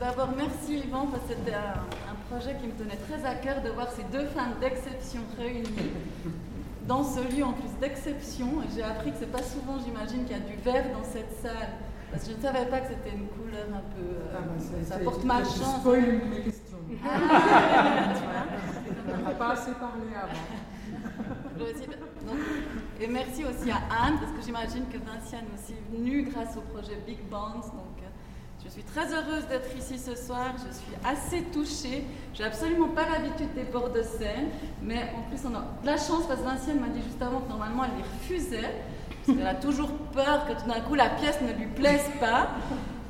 [0.00, 3.62] D'abord, merci Yvan, parce que c'était un, un projet qui me tenait très à cœur
[3.62, 5.92] de voir ces deux femmes d'exception réunies
[6.88, 8.48] dans ce lieu en plus d'exception.
[8.74, 11.68] J'ai appris que c'est pas souvent, j'imagine, qu'il y a du vert dans cette salle.
[12.10, 14.02] Parce que je ne savais pas que c'était une couleur un peu.
[14.02, 15.80] euh, Ah, ça porte malchance.
[15.80, 16.78] Spoil mes questions.
[17.04, 19.18] Ah, tu vois.
[19.18, 20.32] On n'a pas assez parlé avant.
[21.58, 22.36] Donc,
[23.00, 26.60] et merci aussi à Anne, parce que j'imagine que Vinciane est aussi venue grâce au
[26.60, 27.18] projet Big.
[27.30, 27.91] Donc, euh,
[28.64, 30.54] je suis très heureuse d'être ici ce soir.
[30.58, 32.04] Je suis assez touchée.
[32.34, 34.48] J'ai absolument pas l'habitude des bords de scène,
[34.82, 37.40] mais en plus, on a de la chance parce que Vinciane m'a dit juste avant
[37.40, 38.70] que normalement elle les refusait,
[39.26, 42.50] parce qu'elle a toujours peur que tout d'un coup la pièce ne lui plaise pas.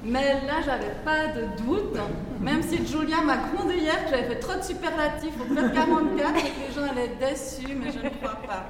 [0.04, 1.96] Mais là, j'avais pas de doute,
[2.40, 6.36] même si Julia m'a grondé hier que j'avais fait trop de superlatifs au club 44
[6.36, 8.66] et que les gens allaient être déçus, mais je ne crois pas.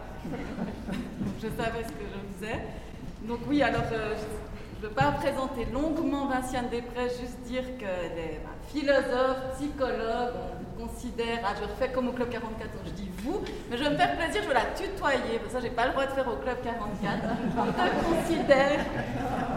[1.41, 2.61] Je savais ce que je faisais.
[3.27, 4.52] Donc oui, alors euh, je
[4.83, 10.35] ne veux pas présenter longuement Vinciane Després, juste dire qu'elle est bah, philosophe, psychologue,
[10.77, 13.41] on considère, ah, je refais comme au Club 44, donc je dis vous,
[13.71, 15.87] mais je vais me faire plaisir, je vais la tutoyer, parce que ça j'ai pas
[15.87, 17.23] le droit de faire au Club 44.
[17.53, 18.84] Je te considère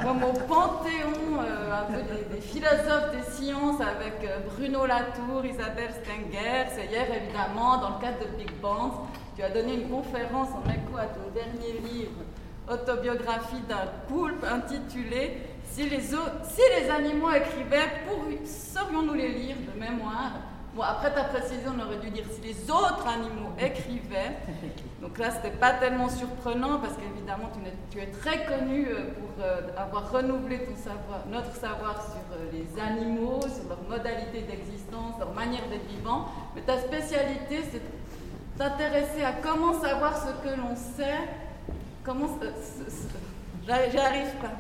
[0.04, 5.44] comme au panthéon euh, un peu des, des philosophes des sciences avec euh, Bruno Latour,
[5.44, 6.70] Isabelle Stenger.
[6.70, 8.92] C'est hier évidemment dans le cadre de Big Bang.
[9.36, 12.22] Tu as donné une conférence en écho à ton dernier livre,
[12.70, 15.38] Autobiographie d'un poulpe, intitulé
[15.72, 20.32] Si les, si les animaux écrivaient, pour- saurions-nous les lire de mémoire?
[20.74, 24.36] Bon, après ta précision, on aurait dû dire si les autres animaux écrivaient.
[25.02, 27.60] Donc là, c'était pas tellement surprenant parce qu'évidemment, tu,
[27.98, 32.50] tu es très connu euh, pour euh, avoir renouvelé ton savoir, notre savoir sur euh,
[32.52, 36.26] les animaux, sur leur modalité d'existence, leur manière d'être vivant.
[36.56, 37.82] Mais ta spécialité, c'est
[38.58, 41.20] t'intéresser à comment savoir ce que l'on sait.
[42.06, 42.38] Comment.
[42.42, 43.08] euh, ce- ce-
[43.66, 44.52] j'y j'y arrive pas.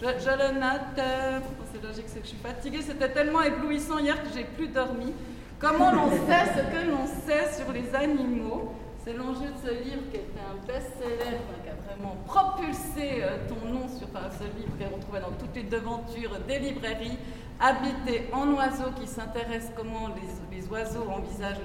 [0.00, 0.98] Je, le note.
[0.98, 2.80] euh, bon, c'est logique, c'est que je suis fatiguée.
[2.82, 5.12] C'était tellement éblouissant hier que j'ai plus dormi.
[5.58, 8.72] Comment l'on sait ce que l'on sait sur les animaux?
[9.04, 13.66] C'est l'enjeu de ce livre qui était un best-seller, qui a vraiment propulsé euh, ton
[13.68, 17.18] nom sur enfin, ce livre qu'on retrouvait dans toutes les devantures des librairies.
[17.62, 21.60] Habiter en oiseau qui s'intéresse comment les, les oiseaux envisagent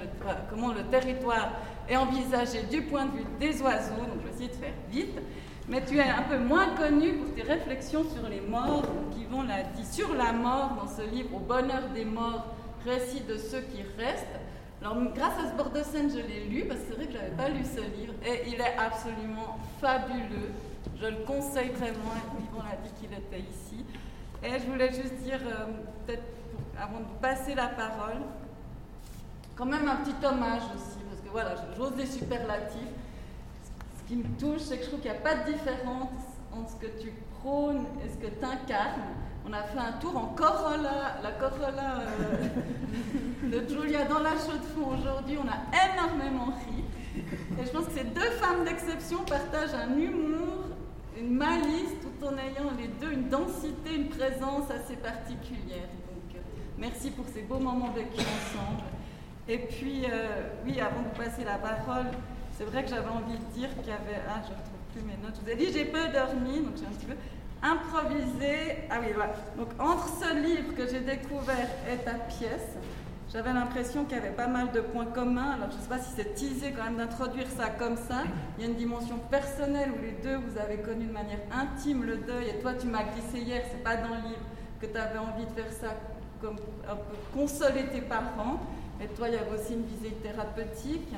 [0.50, 1.52] comment le territoire
[1.88, 3.96] est envisagé du point de vue des oiseaux.
[3.96, 5.18] Donc je vais essayer de faire vite.
[5.68, 9.42] Mais tu es un peu moins connu pour tes réflexions sur les morts, qui vont
[9.42, 12.46] l'a dit sur la mort dans ce livre Au bonheur des morts,
[12.84, 14.26] récit de ceux qui restent.
[14.80, 17.12] Alors grâce à ce bord de scène, je l'ai lu parce que c'est vrai que
[17.12, 20.52] je n'avais pas lu ce livre et il est absolument fabuleux.
[21.00, 22.14] Je le conseille vraiment.
[22.38, 23.84] Yvon l'a dit qu'il était ici.
[24.44, 25.66] Et je voulais juste dire, euh,
[26.06, 26.22] peut-être
[26.80, 28.20] avant de passer la parole,
[29.56, 30.98] quand même un petit hommage aussi,
[31.36, 32.80] voilà, j'ose les superlatifs.
[33.98, 36.08] Ce qui me touche, c'est que je trouve qu'il n'y a pas de différence
[36.50, 39.02] entre ce que tu prônes et ce que tu incarnes.
[39.46, 44.62] On a fait un tour en Corolla, la Corolla euh, de Julia dans la chaude
[44.62, 45.36] de fond aujourd'hui.
[45.36, 46.84] On a énormément ri.
[47.60, 50.64] Et je pense que ces deux femmes d'exception partagent un humour,
[51.20, 55.90] une malice, tout en ayant les deux une densité, une présence assez particulière.
[56.08, 56.38] Donc, euh,
[56.78, 58.95] merci pour ces beaux moments vécus ensemble.
[59.48, 62.06] Et puis, euh, oui, avant de vous passer la parole,
[62.56, 64.20] c'est vrai que j'avais envie de dire qu'il y avait.
[64.28, 65.36] Ah, je ne retrouve plus mes notes.
[65.36, 67.16] Je vous ai dit, j'ai peu dormi, donc j'ai un petit peu
[67.62, 68.88] improvisé.
[68.90, 69.34] Ah oui, voilà.
[69.56, 72.76] Donc, entre ce livre que j'ai découvert et ta pièce,
[73.32, 75.52] j'avais l'impression qu'il y avait pas mal de points communs.
[75.52, 78.24] Alors, je ne sais pas si c'est teasé quand même d'introduire ça comme ça.
[78.58, 82.02] Il y a une dimension personnelle où les deux, vous avez connu de manière intime
[82.02, 82.48] le deuil.
[82.48, 84.46] Et toi, tu m'as glissé hier, c'est pas dans le livre,
[84.80, 85.94] que tu avais envie de faire ça
[86.40, 86.56] comme
[86.88, 88.60] un peu consoler tes parents.
[89.00, 91.08] Et toi, il y avait aussi une visée thérapeutique.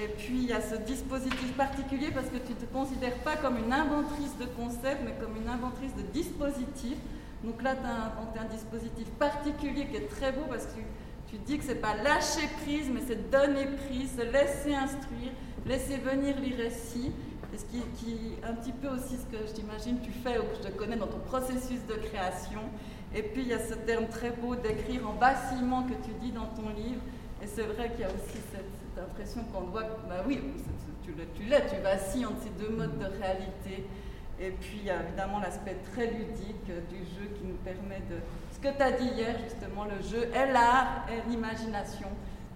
[0.00, 3.36] Et puis, il y a ce dispositif particulier parce que tu ne te considères pas
[3.36, 6.98] comme une inventrice de concepts, mais comme une inventrice de dispositifs.
[7.44, 10.80] Donc là, tu as inventé un dispositif particulier qui est très beau parce que
[11.28, 15.32] tu, dis que c'est pas lâcher prise, mais c'est donner prise, se laisser instruire,
[15.66, 17.12] laisser venir les récits.
[17.52, 20.42] Et ce qui, qui un petit peu aussi ce que je t'imagine tu fais ou
[20.42, 22.60] que je te connais dans ton processus de création.
[23.14, 26.32] Et puis il y a ce terme très beau d'écrire en vacillement que tu dis
[26.32, 27.00] dans ton livre.
[27.42, 28.64] Et c'est vrai qu'il y a aussi cette,
[28.98, 30.40] impression qu'on voit que, bah oui,
[31.04, 33.86] tu l'es, tu tu vacilles entre ces deux modes de réalité.
[34.40, 38.16] Et puis il y a évidemment l'aspect très ludique du jeu qui nous permet de.
[38.52, 42.08] Ce que tu as dit hier, justement, le jeu est l'art, est l'imagination,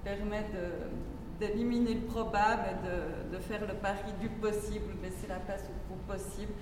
[0.05, 5.39] permet de- d'éliminer le probable et de, de faire le pari du possible, laisser la
[5.39, 6.53] place au possible.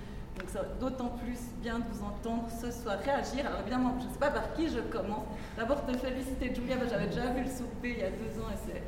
[0.40, 3.46] Donc c'est d'autant plus bien de vous entendre ce soir réagir.
[3.46, 5.26] Alors évidemment, je ne sais pas par qui je commence.
[5.56, 8.58] D'abord te féliciter Julia, j'avais déjà vu le souper il y a deux ans et
[8.66, 8.82] c'est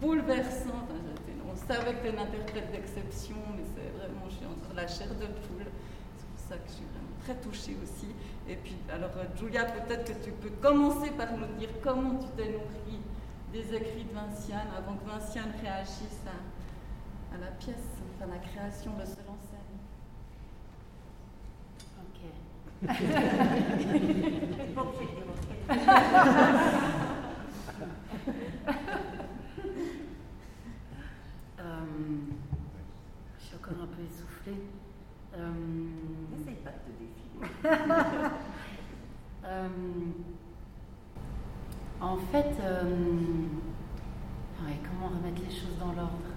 [0.00, 0.82] bouleversant.
[1.48, 4.86] On savait que tu es une interprète d'exception, mais c'est vraiment, je suis entre la
[4.86, 5.64] chair de poule.
[6.18, 8.08] C'est pour ça que je suis vraiment très touchée aussi.
[8.48, 12.50] Et puis, alors Julia, peut-être que tu peux commencer par nous dire comment tu t'es
[12.50, 13.00] nourrie
[13.52, 17.76] des écrits de Vinciane avant que Vinciane réagisse à, à la pièce,
[18.16, 19.56] enfin la création de seul en scène.
[22.02, 22.20] Ok.
[31.58, 31.62] Euh,
[33.38, 34.60] je suis encore un peu essoufflée.
[35.36, 35.50] Euh,
[36.36, 38.30] N'essaye pas de te défiler.
[39.48, 39.68] Euh,
[42.00, 42.50] en fait,
[44.82, 46.32] comment remettre les choses dans l'ordre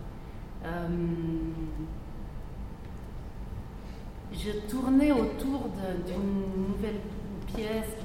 [4.31, 5.69] Je tournais autour
[6.05, 6.99] d'une nouvelle
[7.47, 7.95] pièce.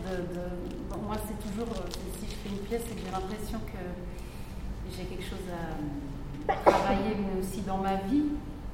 [1.02, 1.74] Moi, c'est toujours,
[2.18, 3.82] si je fais une pièce, c'est que j'ai l'impression que
[4.90, 5.46] j'ai quelque chose
[6.48, 8.24] à travailler, mais aussi dans ma vie.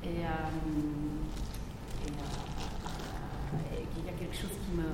[0.04, 0.24] Et,
[3.94, 4.84] qu'il y a quelque chose qui me.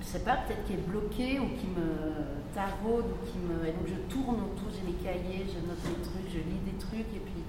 [0.00, 3.66] Je sais pas, peut-être qui est bloqué ou qui me taraude ou qui me.
[3.66, 6.78] Et donc je tourne autour, j'ai mes cahiers, je note des trucs, je lis des
[6.78, 7.42] trucs et puis.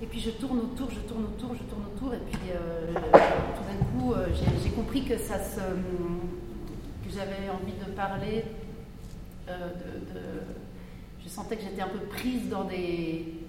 [0.00, 3.64] Et puis je tourne autour, je tourne autour, je tourne autour, et puis euh, tout
[3.64, 4.28] d'un coup, euh,
[4.62, 8.44] j'ai compris que ça que j'avais envie de parler,
[9.48, 9.70] euh,
[11.20, 13.42] je sentais que j'étais un peu prise dans des,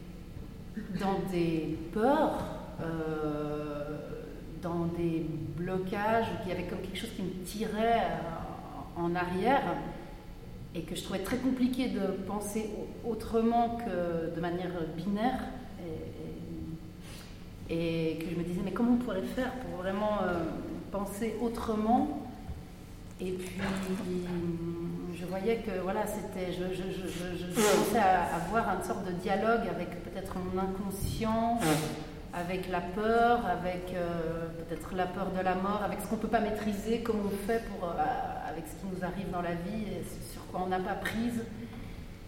[0.99, 2.43] dans des peurs,
[4.63, 8.07] dans des blocages, qu'il y avait comme quelque chose qui me tirait
[8.97, 9.75] en arrière
[10.73, 12.71] et que je trouvais très compliqué de penser
[13.07, 15.39] autrement que de manière binaire
[17.69, 20.43] et, que je me disais mais comment on pourrait faire pour vraiment euh,
[20.91, 22.25] penser autrement?
[23.21, 23.61] Et puis
[25.13, 27.07] je voyais que voilà c'était je, je, je,
[27.37, 31.59] je, commençais à avoir une sorte de dialogue avec peut-être mon inconscient
[32.33, 36.21] avec la peur avec euh, peut-être la peur de la mort avec ce qu'on ne
[36.21, 39.55] peut pas maîtriser comment on fait pour euh, avec ce qui nous arrive dans la
[39.55, 41.43] vie et sur quoi on n'a pas prise.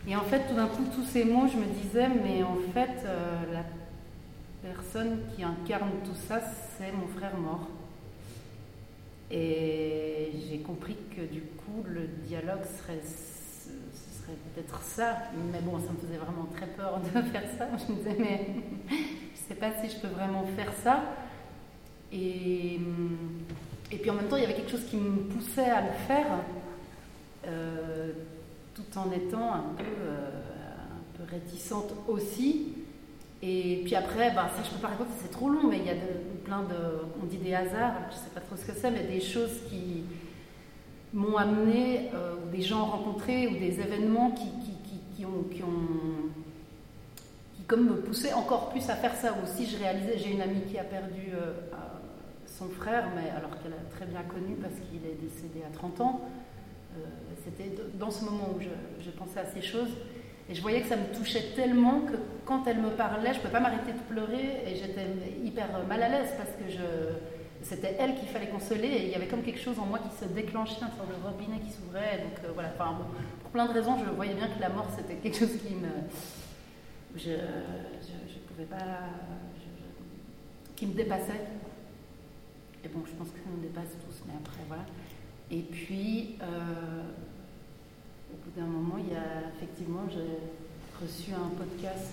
[0.08, 3.08] Et en fait tout d'un coup tous ces mots je me disais mais en fait
[3.54, 3.64] la
[4.62, 6.40] personne qui incarne tout ça,
[6.78, 7.68] c'est mon frère mort.
[9.30, 13.00] Et j'ai compris que du coup, le dialogue serait,
[14.54, 15.18] peut-être ça.
[15.52, 17.68] Mais bon, ça me faisait vraiment très peur de faire ça.
[17.78, 18.48] Je me disais, mais
[18.90, 21.04] je ne sais pas si je peux vraiment faire ça.
[22.12, 22.80] Et,
[23.90, 26.28] puis en même temps, il y avait quelque chose qui me poussait à le faire,
[27.48, 28.12] euh,
[28.74, 30.30] tout en étant un peu, euh,
[30.94, 32.81] un peu réticente aussi.
[33.44, 35.90] Et puis après, bah, ça je peux pas raconter, c'est trop long, mais il y
[35.90, 35.96] a
[36.46, 36.76] plein de,
[37.22, 40.04] on dit des hasards, je sais pas trop ce que c'est, mais des choses qui
[41.14, 45.44] m'ont amené, euh, des gens rencontrés, ou des événements qui, qui, qui ont,
[47.56, 49.66] qui comme me poussaient encore plus à faire ça aussi.
[49.66, 51.54] Je réalisais, j'ai une amie qui a perdu euh,
[52.46, 56.02] son frère, mais alors qu'elle a très bien connu parce qu'il est décédé à 30
[56.02, 56.22] ans.
[56.96, 57.06] Euh,
[57.44, 58.70] c'était dans ce moment où je,
[59.04, 59.90] je pensais à ces choses.
[60.52, 63.40] Et je voyais que ça me touchait tellement que quand elle me parlait, je ne
[63.40, 65.08] pouvais pas m'arrêter de pleurer et j'étais
[65.46, 66.78] hyper mal à l'aise parce que
[67.64, 70.14] c'était elle qu'il fallait consoler et il y avait comme quelque chose en moi qui
[70.18, 72.18] se déclenchait, un sort de robinet qui s'ouvrait.
[72.18, 72.98] Donc euh, voilà, enfin,
[73.42, 75.88] pour plein de raisons, je voyais bien que la mort c'était quelque chose qui me.
[77.16, 79.08] Je ne pouvais pas.
[80.76, 81.48] qui me dépassait.
[82.84, 84.84] Et bon, je pense qu'on me dépasse tous, mais après voilà.
[85.50, 86.36] Et puis.
[86.42, 87.04] Euh,
[88.56, 92.12] d'un moment, il y a effectivement, j'ai reçu un podcast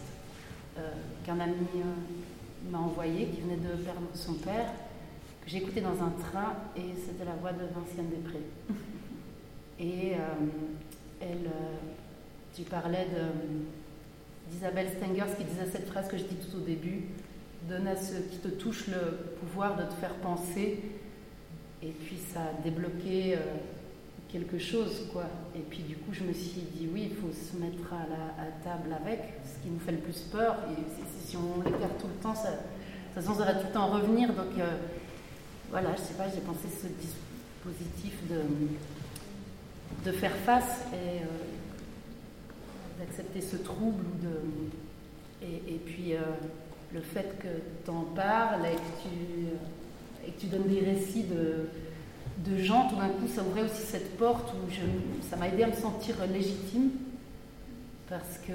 [0.78, 0.90] euh,
[1.24, 4.70] qu'un ami euh, m'a envoyé, qui venait de perdre son père,
[5.44, 8.42] que j'ai écouté dans un train, et c'était la voix de Vinciane Després.
[9.80, 10.18] et euh,
[11.20, 11.50] elle,
[12.54, 13.06] tu parlais
[14.50, 17.06] d'Isabelle Stengers qui disait cette phrase que je dis tout au début,
[17.68, 20.80] donne à qui te touchent le pouvoir de te faire penser,
[21.82, 23.36] et puis ça a débloqué
[24.30, 25.24] quelque chose, quoi.
[25.56, 28.50] Et puis du coup, je me suis dit, oui, il faut se mettre à la
[28.62, 30.56] table avec, ce qui nous fait le plus peur.
[30.70, 30.82] Et
[31.26, 32.50] si, on les perd tout le temps, ça,
[33.14, 34.28] ça, ça va tout le temps revenir.
[34.28, 34.76] Donc euh,
[35.70, 38.42] voilà, je sais pas, j'ai pensé ce dispositif de,
[40.10, 44.04] de faire face et euh, d'accepter ce trouble.
[44.22, 46.20] De, et, puis euh,
[46.92, 47.48] le fait que
[47.84, 51.68] tu en parles et que tu, et que tu donnes des récits de
[52.44, 55.64] de gens, tout d'un coup, ça ouvrait aussi cette porte où je, ça m'a aidé
[55.64, 56.90] à me sentir légitime
[58.08, 58.52] parce que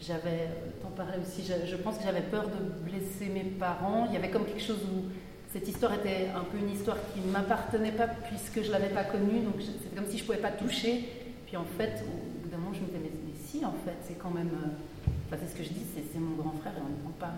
[0.00, 0.48] j'avais,
[0.82, 4.06] t'en parlais aussi, je, pense que j'avais peur de blesser mes parents.
[4.08, 5.08] Il y avait comme quelque chose où
[5.52, 8.88] cette histoire était un peu une histoire qui ne m'appartenait pas puisque je ne l'avais
[8.88, 11.08] pas connue, donc c'était comme si je ne pouvais pas toucher.
[11.46, 13.10] Puis en fait, au bout d'un moment, je me disais, mais,
[13.44, 14.48] si, en fait, c'est quand même.
[14.48, 17.28] Euh, enfin, c'est ce que je dis, c'est mon grand frère et on ne prend
[17.28, 17.34] pas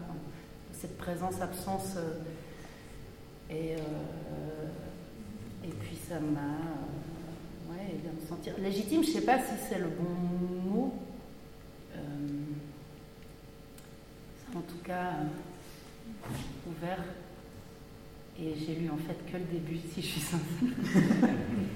[0.73, 1.95] cette présence-absence.
[1.97, 2.13] Euh,
[3.51, 4.67] Et, euh,
[5.65, 6.59] et puis ça m'a
[7.71, 9.03] ouais, à me sentir légitime.
[9.03, 10.95] Je ne sais pas si c'est le bon mot.
[11.95, 11.99] Euh,
[14.57, 17.05] en tout cas, euh, ouvert.
[18.37, 20.41] Et j'ai lu en fait que le début, si je suis sincère.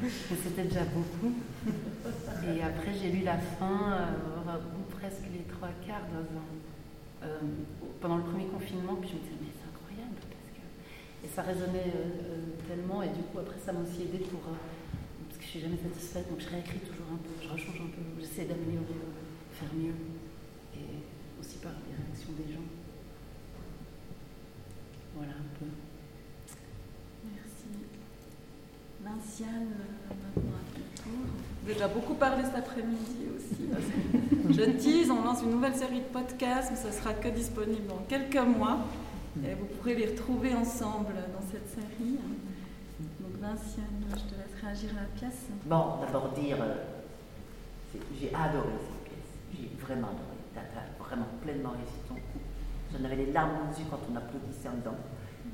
[0.03, 1.33] Mais c'était déjà beaucoup.
[1.67, 4.59] Et après, j'ai lu la fin, euh,
[4.99, 6.41] presque les trois quarts dans
[8.01, 8.97] pendant le premier confinement.
[9.01, 10.17] Puis je me disais, mais c'est incroyable.
[10.21, 10.63] Parce que...
[11.25, 13.03] Et ça résonnait euh, euh, tellement.
[13.03, 14.41] Et du coup, après, ça m'a aussi aidé pour.
[14.49, 14.57] euh,
[15.29, 17.91] parce que je suis jamais satisfaite, donc je réécris toujours un peu, je rechange un
[17.91, 18.95] peu, j'essaie d'améliorer,
[19.53, 19.95] faire mieux.
[20.75, 21.03] Et
[21.41, 22.67] aussi par les réactions des gens.
[25.17, 25.67] Voilà un peu.
[27.25, 27.69] Merci.
[29.03, 29.69] Vinciane,
[30.09, 31.21] maintenant à ton tour.
[31.67, 33.63] J'ai déjà beaucoup parlé cet après-midi aussi.
[33.71, 37.29] parce que Je tease, on lance une nouvelle série de podcasts, mais ce sera que
[37.29, 38.79] disponible dans quelques mois.
[39.37, 42.19] Vous pourrez les retrouver ensemble dans cette série.
[43.21, 45.47] Donc Vinciane, je te laisse réagir à la pièce.
[45.67, 46.75] Bon, d'abord dire, euh,
[48.21, 49.31] j'ai adoré cette pièce.
[49.55, 50.37] J'ai vraiment adoré.
[50.55, 52.43] T'as vraiment pleinement réussi ton coup.
[52.93, 54.99] J'en avais les larmes aux yeux quand on applaudissait en dedans.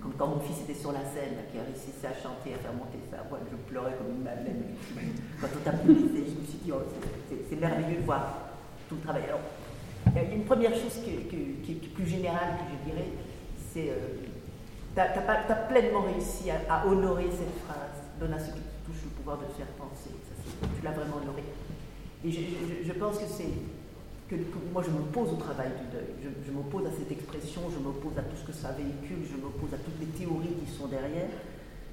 [0.00, 2.99] Comme quand mon fils était sur la scène, qui réussissait à chanter, à faire monter
[3.11, 4.64] sa voix, je pleurais comme une madeleine.
[5.40, 6.81] Quand on t'applaudissait, je me suis dit, oh,
[7.28, 8.49] c'est- merveilleux de voir
[8.88, 9.25] tout le travail.
[9.28, 9.40] Alors,
[10.09, 13.09] il y a une première chose qui est plus générale que je dirais,
[13.75, 14.14] c'est euh,
[14.95, 17.99] pas- t'as pleinement réussi à, honorer cette phrase.
[18.21, 20.11] Donne à ceux qui te touchent le pouvoir de te faire penser.
[20.78, 21.43] Tu l'as vraiment honoré.
[22.25, 23.50] Et je, pense que c'est
[24.31, 24.37] que,
[24.73, 26.14] moi je m'oppose au travail du deuil.
[26.23, 29.37] Je, je m'oppose à cette expression, je m'oppose à tout ce que ça véhicule, je
[29.37, 31.35] m'oppose à toutes les théories qui sont derrière.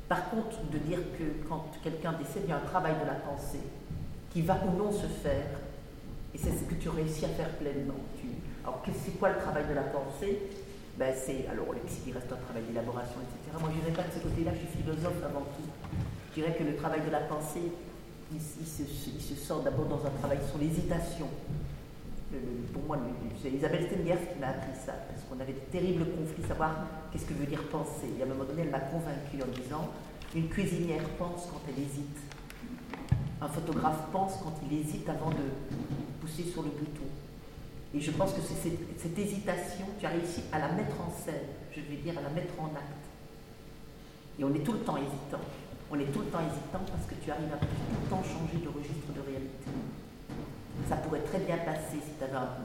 [0.07, 3.15] Par contre, de dire que quand quelqu'un décède, il y a un travail de la
[3.15, 3.63] pensée
[4.29, 5.59] qui va ou non se faire,
[6.33, 7.99] et c'est ce que tu réussis à faire pleinement.
[8.19, 8.27] Tu-
[8.63, 10.37] alors, c'est quoi le travail de la pensée?
[10.97, 13.57] Ben, c'est, alors, les psy, il reste un travail d'élaboration, etc.
[13.59, 15.67] Moi, je n'irai pas de ce côté-là, je suis philosophe avant tout.
[16.29, 17.71] Je dirais que le travail de la pensée,
[18.31, 21.27] il, il se, sort d'abord dans un travail sur l'hésitation.
[22.71, 22.97] Pour moi,
[23.41, 26.71] c'est Isabelle Stengers qui m'a appris ça, parce qu'on avait de terribles conflits, savoir
[27.11, 28.07] qu'est-ce que veut dire penser.
[28.17, 29.89] Et à un moment donné, elle m'a convaincue en disant
[30.33, 32.17] une cuisinière pense quand elle hésite.
[33.41, 35.43] Un photographe pense quand il hésite avant de
[36.21, 37.09] pousser sur le bouton.
[37.93, 41.51] Et je pense que c'est cette, hésitation, tu as réussi à la mettre en scène,
[41.75, 43.03] je vais dire à la mettre en acte.
[44.39, 45.43] Et on est tout le temps hésitant.
[45.91, 48.63] On est tout le temps hésitant parce que tu arrives à tout le temps changer
[48.63, 49.67] de registre de réalité.
[50.87, 52.55] Ça pourrait très bien passer si tu avais un,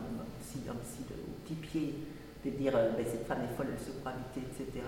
[0.40, 1.94] psy, un au petit pied
[2.44, 4.86] de dire euh, Ben, cette femme est folle, elle se croit habiter, etc.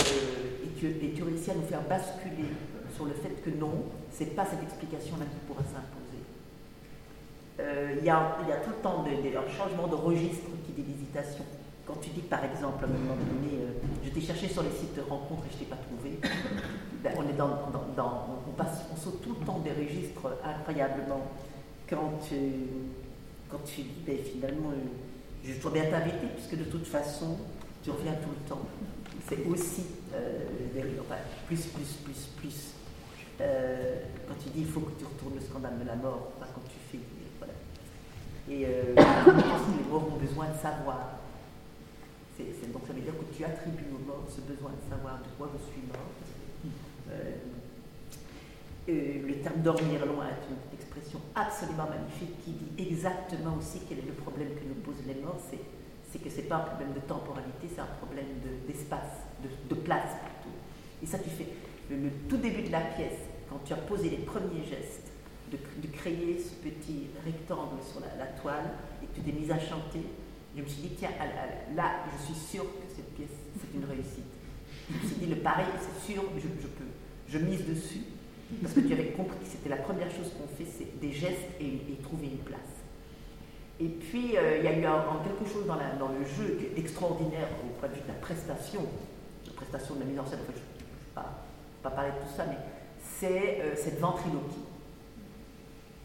[0.00, 2.52] Euh, et, tu, et tu réussis à nous faire basculer
[2.94, 5.99] sur le fait que non, c'est pas cette explication-là qui pourra s'imposer.
[7.60, 10.84] Euh, Il y, a, tout le temps de- de- un changement de registre qui dit
[10.88, 11.44] l'hésitation.
[11.86, 13.72] Quand tu dis par exemple, à un moment donné, euh,
[14.04, 16.18] je t'ai cherché sur les sites de rencontres et je t'ai pas trouvé,
[17.02, 20.38] ben, on, est dans, dans- dans- on, passe, on saute tout le temps des registres
[20.44, 21.20] incroyablement.
[21.88, 22.36] Quand tu,
[23.50, 27.36] quand tu dis, ben, finalement, euh, je dois bien t'inviter, puisque de toute façon,
[27.82, 28.62] tu reviens tout le temps.
[29.28, 30.38] C'est aussi euh,
[30.74, 32.74] des- enfin, plus, plus, plus, plus.
[33.40, 36.46] Euh, quand tu dis il faut que tu retournes le scandale de la mort, pas
[36.54, 37.02] quand tu fais.
[38.50, 41.20] Et euh, les morts ont besoin de savoir.
[42.72, 45.50] Donc ça veut dire que tu attribues aux morts ce besoin de savoir de quoi
[45.52, 46.10] je suis mort.
[47.10, 47.36] Euh,
[48.88, 53.98] euh, le terme dormir loin est une expression absolument magnifique qui dit exactement aussi quel
[53.98, 55.38] est le problème que nous posent les morts.
[55.50, 59.74] C'est, que ce n'est pas un problème de temporalité, c'est un problème de- d'espace, de,
[59.76, 60.56] place plutôt.
[61.02, 61.46] Et ça, tu fais
[61.88, 65.09] le tout début de la pièce, quand tu as posé les premiers gestes,
[65.50, 68.70] de, créer ce petit rectangle sur la, toile
[69.02, 70.02] et que tu t'es mise à chanter,
[70.56, 71.10] je me suis dit, tiens,
[71.74, 74.24] là, je suis sûre que cette pièce, c'est une réussite.
[74.90, 76.84] Je me suis dit, le pareil, c'est sûr, je, peux,
[77.28, 78.02] je mise dessus,
[78.62, 81.50] parce que tu avais compris que c'était la première chose qu'on fait, c'est des gestes
[81.60, 82.58] et, trouver une place.
[83.78, 87.48] Et puis, euh, il y a eu quelque chose dans, la- dans le jeu extraordinaire
[87.64, 88.82] au point de vue de la prestation,
[89.46, 91.44] la prestation de la mise en scène, en fait, je ne vais pas,
[91.82, 92.58] pas parler de tout ça, mais
[93.00, 94.64] c'est euh, cette ventriloquie.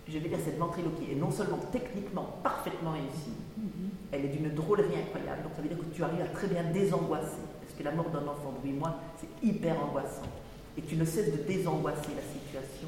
[0.08, 3.36] Je vais dire cette ventriloquie est non seulement techniquement parfaitement réussie,
[4.12, 5.44] elle est d'une drôlerie incroyable.
[5.44, 7.42] Donc ça veut dire que tu arrives à très bien désangoisser.
[7.62, 10.30] Parce que la mort d'un enfant de 8 mois, c'est hyper angoissant.
[10.78, 12.88] Et tu ne cesses de désangoisser la situation.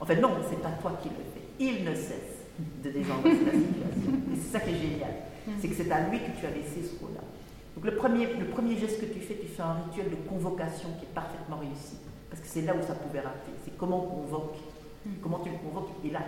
[0.00, 1.42] En fait, non, c'est pas toi qui le fais.
[1.60, 2.44] Il ne cesse
[2.82, 4.12] de désangoisser la situation.
[4.32, 5.14] Et c'est ça qui est génial.
[5.60, 7.22] C'est que c'est à lui que tu as laissé ce rôle-là.
[7.76, 10.88] Donc le premier, le premier geste que tu fais, tu fais un rituel de convocation
[10.98, 11.98] qui est parfaitement réussi.
[12.28, 13.52] Parce que c'est là où ça pouvait rater.
[13.64, 14.56] C'est comment on convoque.
[15.22, 15.90] Comment tu le convoques.
[16.04, 16.20] Et là,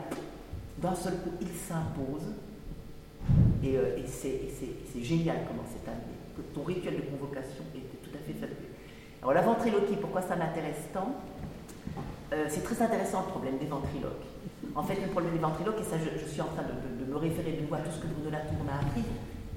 [0.80, 2.35] d'un seul coup, il s'impose.
[3.62, 6.14] Et, euh, c'est génial comment c'est amené.
[6.54, 8.68] Ton rituel de convocation est tout à fait fabuleux.
[9.23, 11.14] Alors la ventriloquie, pourquoi ça m'intéresse tant?
[12.32, 14.25] Euh, C'est très intéressant le problème des ventriloques.
[14.75, 17.52] En fait, le problème des ventriloques, et ça je, suis en train de, me référer
[17.52, 19.02] de nouveau à tout ce que Bruno Latour m'a appris,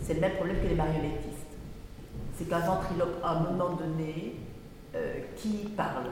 [0.01, 1.57] c'est le même problème que les marionnettistes.
[2.35, 4.37] C'est qu'un ventriloque, à un moment donné,
[4.95, 6.07] euh, qui parle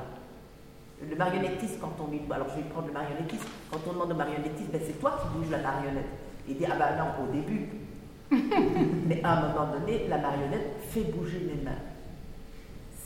[1.08, 4.16] Le marionnettiste, quand on lui alors je vais prendre le marionnettiste, quand on demande au
[4.16, 6.10] marionnettiste, ben, c'est toi qui bouges la marionnette.
[6.48, 7.70] Il dit, ah ben non, au début.
[9.08, 11.80] Mais à un moment donné, la marionnette fait bouger les mains.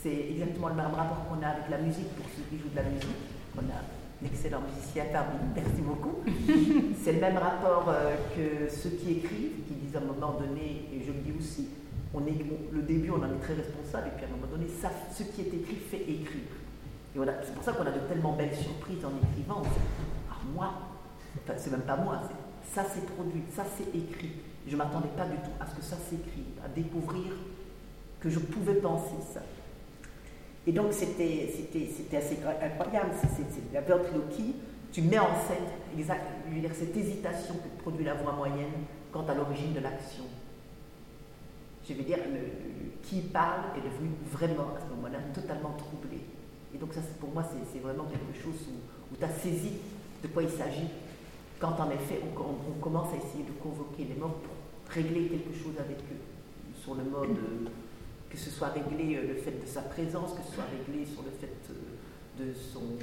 [0.02, 2.76] C'est exactement le même rapport qu'on a avec la musique pour ceux qui jouent de
[2.76, 3.08] la musique.
[3.56, 6.18] On a un excellent musicien parmi merci beaucoup.
[7.02, 10.88] C'est le même rapport euh, que ceux qui écrivent, qui disent à un moment donné,
[10.92, 11.68] et je le dis aussi,
[12.12, 12.36] on est,
[12.72, 15.22] le début on en est très responsable, et puis à un moment donné, ça, ce
[15.22, 16.63] qui est écrit fait écrire.
[17.14, 19.62] C'est pour ça qu'on a de tellement belles surprises en écrivant.
[20.30, 20.72] Ah, moi,
[21.56, 22.20] c'est même pas moi,
[22.72, 24.32] ça c'est produit, ça c'est écrit.
[24.66, 27.32] Je ne m'attendais pas du tout à ce que ça s'écrit, à découvrir
[28.20, 29.42] que je pouvais penser ça.
[30.66, 34.56] Et donc c'était assez incroyable, c'est la ventriloquie,
[34.90, 35.66] tu mets en scène
[35.98, 36.26] exact,
[36.72, 38.72] cette hésitation que produit la voix moyenne
[39.12, 40.24] quant à l'origine de l'action.
[41.86, 42.18] Je veux dire,
[43.02, 46.13] qui parle est devenu vraiment à ce moment-là totalement troublé.
[46.74, 49.72] Et donc ça pour moi c'est vraiment quelque chose où, tu as saisi
[50.22, 50.88] de quoi il s'agit
[51.60, 54.54] quand en effet on, commence à essayer de convoquer les morts pour
[54.92, 56.20] régler quelque chose avec eux,
[56.82, 57.36] sur le mode
[58.34, 61.22] que ce soit réglé euh, le fait de sa présence, que ce soit réglé sur
[61.22, 62.98] le fait euh, de, son,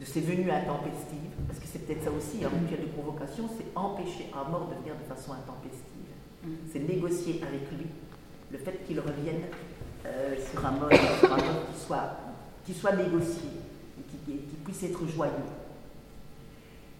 [0.00, 3.66] de ses venues intempestives, parce que c'est peut-être ça aussi, un rituel de convocation, c'est
[3.76, 6.10] empêcher un mort de venir de façon intempestive.
[6.42, 6.48] Mm.
[6.72, 7.86] C'est négocier avec lui
[8.50, 9.46] le fait qu'il revienne
[10.06, 12.18] euh, sur, un mode, qui, soit,
[12.64, 13.48] qui soit négocié,
[14.26, 14.32] qui,
[14.64, 15.32] puisse être joyeux.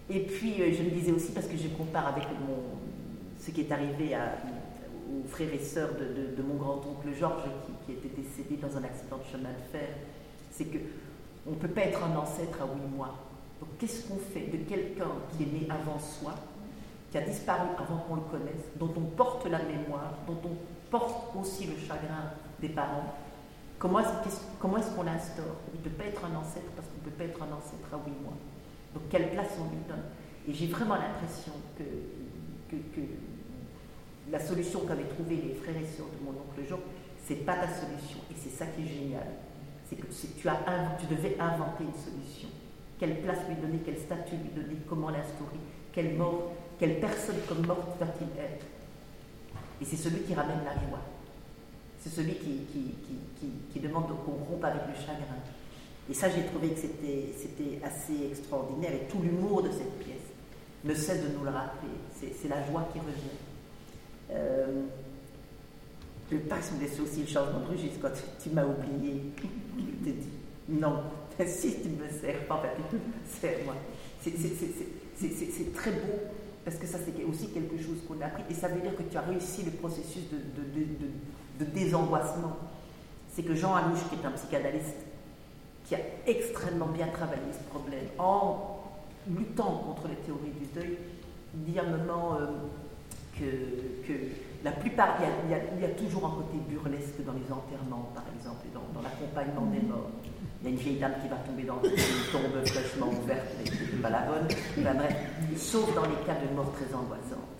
[0.09, 2.23] Et puis, je me disais aussi, parce que je compare avec
[3.39, 7.43] ce qui est arrivé aux frères et sœurs de, mon grand-oncle Georges
[7.85, 9.89] qui, était décédé dans un accident de chemin de fer,
[10.51, 10.79] c'est que
[11.45, 13.15] on ne peut pas être un ancêtre à huit mois.
[13.59, 16.35] Donc qu'est-ce qu'on fait de quelqu'un qui est né avant soi,
[17.11, 20.55] qui a disparu avant qu'on le connaisse, dont on porte la mémoire, dont on
[20.89, 23.13] porte aussi le chagrin des parents
[23.83, 25.57] Comment est-ce qu'on l'instaure?
[25.73, 27.83] Il ne peut pas être un ancêtre parce qu'on ne peut pas être un ancêtre
[27.91, 28.39] à huit mois.
[28.93, 30.07] Donc quelle place on lui donne?
[30.47, 31.83] Et j'ai vraiment l'impression que,
[34.31, 36.79] la solution qu'avaient trouvée les frères et sœurs de mon oncle Jean,
[37.27, 38.19] c'est pas ta solution.
[38.31, 39.27] Et c'est ça qui est génial.
[39.89, 42.47] C'est que tu, tu devais inventer une solution.
[42.97, 45.59] Quelle place lui donner, quel statut lui donner, comment l'instaurer,
[45.91, 48.65] quelle mort, quelle personne comme morte va-t-il être?
[49.81, 51.01] Et c'est celui qui ramène la joie.
[52.03, 52.65] C'est celui qui,
[53.71, 55.39] qui, demande qu'on rompe avec le chagrin.
[56.09, 58.91] Et ça, j'ai trouvé que c'était assez extraordinaire.
[58.93, 60.17] Et tout l'humour de cette pièce
[60.83, 61.89] ne cesse de nous le rappeler.
[62.19, 63.37] C'est la joie qui revient.
[64.31, 64.83] Euh,
[66.31, 68.09] je pas que me aussi le changement de quand
[68.41, 69.21] tu, m'as oublié.
[69.77, 70.29] Je t'ai dit
[70.69, 71.03] non,
[71.45, 72.63] si tu me sers pas,
[73.29, 73.75] c'est moi.
[74.21, 76.19] C'est très beau
[76.65, 79.03] parce que ça c'est aussi quelque chose qu'on a appris et ça veut dire que
[79.03, 80.37] tu as réussi le processus de,
[81.59, 82.57] désangoissement.
[83.33, 84.97] C'est que Jean Alouche, qui est un psychanalyste,
[85.85, 88.79] qui a extrêmement bien travaillé ce problème en
[89.27, 90.97] luttant contre les théories du deuil,
[91.53, 92.37] dit à un moment.
[92.41, 92.47] Euh,
[93.39, 94.13] que,
[94.63, 98.73] la plupart, il y, a, toujours un côté burlesque dans les enterrements, par exemple, et
[98.73, 100.09] dans, l'accompagnement des morts.
[100.61, 103.99] Il y a une vieille dame qui va tomber dans une tombe fraîchement ouverte, mais
[104.01, 104.47] pas la bonne.
[105.57, 107.51] sauf dans les cas de mort très angoissantes.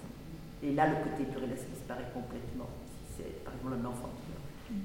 [0.63, 2.69] Et là, le côté burlesque disparaît complètement.
[3.15, 4.09] C'est par exemple un enfant.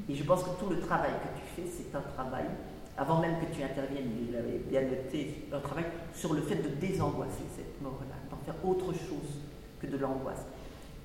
[0.08, 2.44] Et je pense que tout le travail que tu fais, c'est un travail,
[2.96, 6.68] avant même que tu interviennes, il avait bien noté, un travail sur le fait de
[6.68, 9.40] désangoisser cette mort-là, d'en faire autre chose
[9.80, 10.44] que de l'angoisse.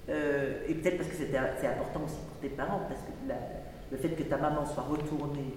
[0.10, 3.12] Euh, et peut-être parce que c'est important aussi pour tes parents, parce que
[3.92, 5.54] le fait que ta maman soit retournée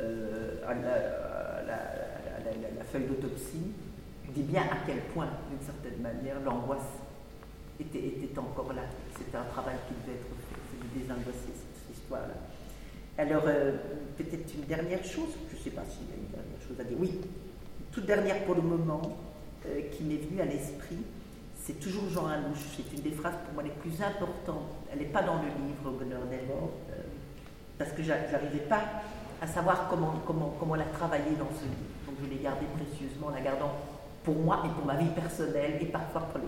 [0.00, 3.72] euh, à, la, feuille d'autopsie
[4.34, 6.99] dit bien à quel point, d'une certaine manière, l'angoisse
[7.82, 8.82] était, encore là.
[9.16, 12.34] C'était un travail qui devait être fait, de désangoisser cette histoire-là.
[13.18, 13.72] Alors, euh,
[14.16, 16.84] peut-être une dernière chose, je ne sais pas s'il y a une dernière chose à
[16.84, 16.96] dire.
[16.98, 17.20] Oui,
[17.92, 19.02] toute dernière pour le moment,
[19.92, 21.04] qui m'est venue à l'esprit,
[21.62, 22.64] c'est toujours Jean Alouche.
[22.76, 24.70] C'est une des phrases pour moi les plus importantes.
[24.92, 27.02] Elle n'est pas dans le livre Au bonheur des morts, euh,
[27.78, 28.82] parce que je n'arrivais pas
[29.40, 32.06] à savoir comment, comment, comment la travailler dans ce livre.
[32.06, 33.72] Donc je l'ai gardé précieusement, en la gardant
[34.24, 36.46] pour moi et pour ma vie personnelle, et parfois pour les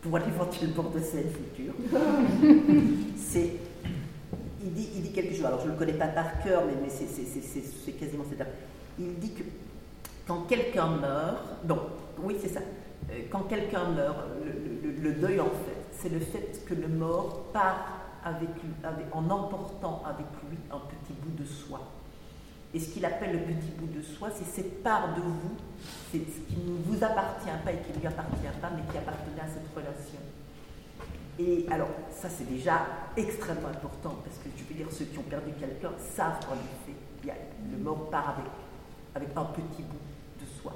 [0.00, 1.74] pour l'éventuelle porte de scène future.
[3.16, 3.52] c'est,
[4.62, 6.74] il dit, il dit quelque chose, alors je ne le connais pas par cœur, mais,
[6.82, 8.44] mais c'est, quasiment c'est
[8.98, 9.42] Il dit que
[10.26, 11.80] quand quelqu'un meurt, donc
[12.22, 12.60] oui c'est ça,
[13.10, 14.16] euh, quand quelqu'un meurt,
[15.02, 18.48] le, deuil en fait, c'est le fait que le mort part avec,
[19.12, 21.80] en emportant avec lui un petit bout de soi.
[22.72, 25.56] Et ce qu'il appelle le petit bout de soi, c'est cette part de vous,
[26.18, 29.40] ce qui ne vous appartient pas et qui ne lui appartient pas, mais qui appartenait
[29.40, 30.18] à cette relation.
[31.38, 35.22] Et alors, ça c'est déjà extrêmement important, parce que je veux dire, ceux qui ont
[35.22, 36.96] perdu quelqu'un savent qu'en effet,
[37.70, 38.50] le mort part avec,
[39.14, 40.72] avec un petit bout de soi.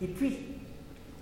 [0.00, 0.38] Et puis,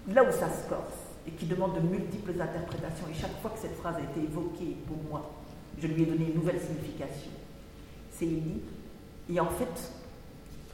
[0.08, 0.94] là où ça se corse,
[1.26, 4.76] et qui demande de multiples interprétations, et chaque fois que cette phrase a été évoquée
[4.86, 5.32] pour moi,
[5.78, 7.32] je lui ai donné une nouvelle signification.
[8.12, 8.60] C'est il dit,
[9.30, 9.92] et en fait,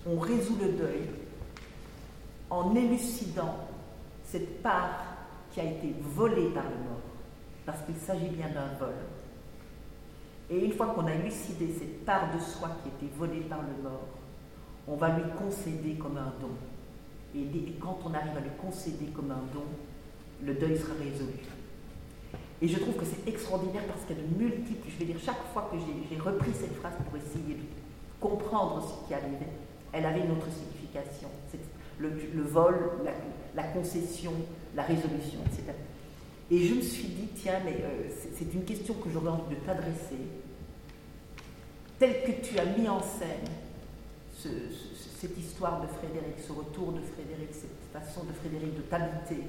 [0.06, 1.08] on résout le deuil
[2.52, 3.54] en élucidant
[4.26, 5.00] cette part
[5.50, 7.00] qui a été volée par le mort,
[7.64, 8.94] parce qu'il s'agit bien d'un vol.
[10.50, 13.60] Et une fois qu'on a élucidé cette part de soi qui a été volée par
[13.62, 14.06] le mort,
[14.86, 16.52] on va lui concéder comme un don.
[17.34, 17.46] Et
[17.80, 19.64] quand on arrive à lui concéder comme un don,
[20.44, 21.32] le deuil sera résolu.
[22.60, 25.20] Et je trouve que c'est extraordinaire parce qu'il y a de multiples, je vais dire,
[25.24, 27.62] chaque fois que j'ai repris cette phrase pour essayer de
[28.20, 29.48] comprendre ce qui arrivait,
[29.92, 31.28] elle avait une autre signification.
[32.02, 32.74] Le, vol,
[33.54, 34.32] la, concession,
[34.74, 35.72] la résolution, etc.
[36.50, 39.60] Et je me suis dit, tiens, mais euh, c'est une question que j'aurais envie de
[39.60, 40.18] t'adresser,
[41.98, 43.46] telle que tu as mis en scène
[45.20, 49.44] cette histoire de Frédéric, ce retour de Frédéric, cette façon de Frédéric de t'habiter,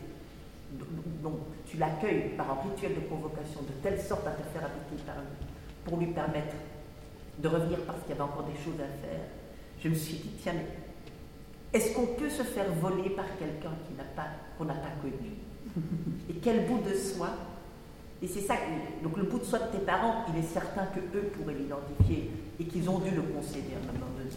[1.24, 5.04] donc tu l'accueilles par un rituel de convocation de telle sorte à te faire habiter
[5.04, 5.48] par lui,
[5.84, 6.56] pour lui permettre
[7.40, 9.22] de revenir parce qu'il y avait encore des choses à faire,
[9.84, 10.68] je me suis dit, tiens, mais
[11.74, 15.34] est-ce qu'on peut se faire voler par quelqu'un qui n'a pas, qu'on n'a pas connu
[16.30, 17.30] Et quel bout de soi
[18.22, 18.56] Et c'est ça,
[19.04, 22.32] donc le bout de soi de tes parents, il est certain que eux pourraient l'identifier
[22.60, 24.30] et qu'ils ont dû le concéder à un moment donné.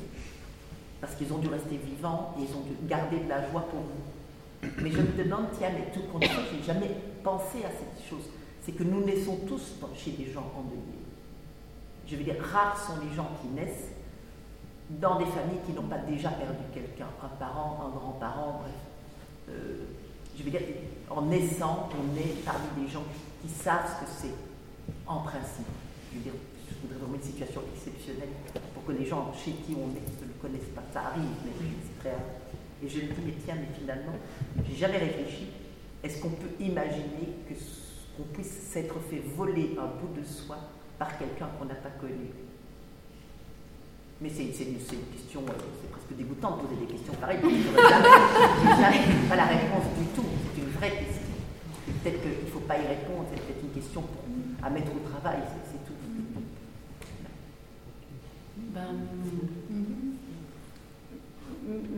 [1.01, 3.81] Parce qu'ils ont dû rester vivants et ils ont dû garder de la joie pour
[3.81, 4.69] vous.
[4.83, 6.91] Mais je me demande, tiens, mais tout compte j'ai jamais
[7.23, 8.25] pensé à cette chose.
[8.63, 11.07] C'est que nous naissons tous chez des gens endeuillés
[12.09, 13.91] je veux dire, rares sont les gens qui naissent
[14.91, 18.73] dans des familles qui n'ont pas déjà perdu quelqu'un, un parent, un grand-parent, bref.
[19.49, 19.85] Euh,
[20.37, 20.63] je veux dire,
[21.11, 23.03] en naissant, on est parmi des gens
[23.43, 24.35] qui savent ce que c'est,
[25.07, 25.67] en principe.
[26.13, 26.33] Je veux dire,
[26.69, 28.29] je voudrais vraiment une situation exceptionnelle
[28.75, 30.83] pour que les gens chez qui on est ne le connaissent pas.
[30.93, 32.21] Ça arrive, mais c'est très rare.
[32.83, 34.13] Et je me dis, mais tiens, mais finalement,
[34.69, 35.49] j'ai jamais réfléchi.
[36.03, 37.55] Est-ce qu'on peut imaginer que
[38.17, 40.57] qu'on puisse s'être fait voler un bout de soi
[40.99, 42.31] par quelqu'un qu'on n'a pas connu?
[44.21, 47.39] Mais c'est une, question, euh, c'est presque dégoûtant de poser des questions pareilles.
[47.43, 50.25] Je n'ai jamais pas la réponse du tout.
[50.55, 51.23] C'est une vraie question.
[52.03, 54.03] Peut-être qu'il ne faut pas y répondre, c'est peut-être une question
[54.63, 55.93] à mettre au travail, c'est tout.
[58.75, 58.87] Ben,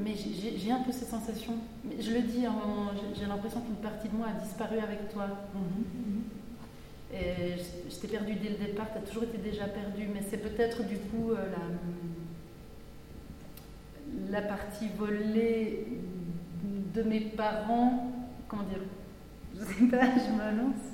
[0.02, 1.54] mais j'ai un peu cette sensation.
[2.00, 2.46] Je le dis,
[3.14, 5.26] j'ai l'impression qu'une partie de moi a disparu avec toi.
[5.54, 6.37] Mm-hmm.
[7.12, 7.56] Et
[7.88, 10.86] je, t'ai perdu dès le départ, tu as toujours été déjà perdu, mais c'est peut-être
[10.86, 11.36] du coup euh,
[14.30, 15.86] la, la partie volée
[16.94, 18.12] de mes parents.
[18.46, 18.80] Comment dire
[19.54, 20.84] Je sais pas, je me lance.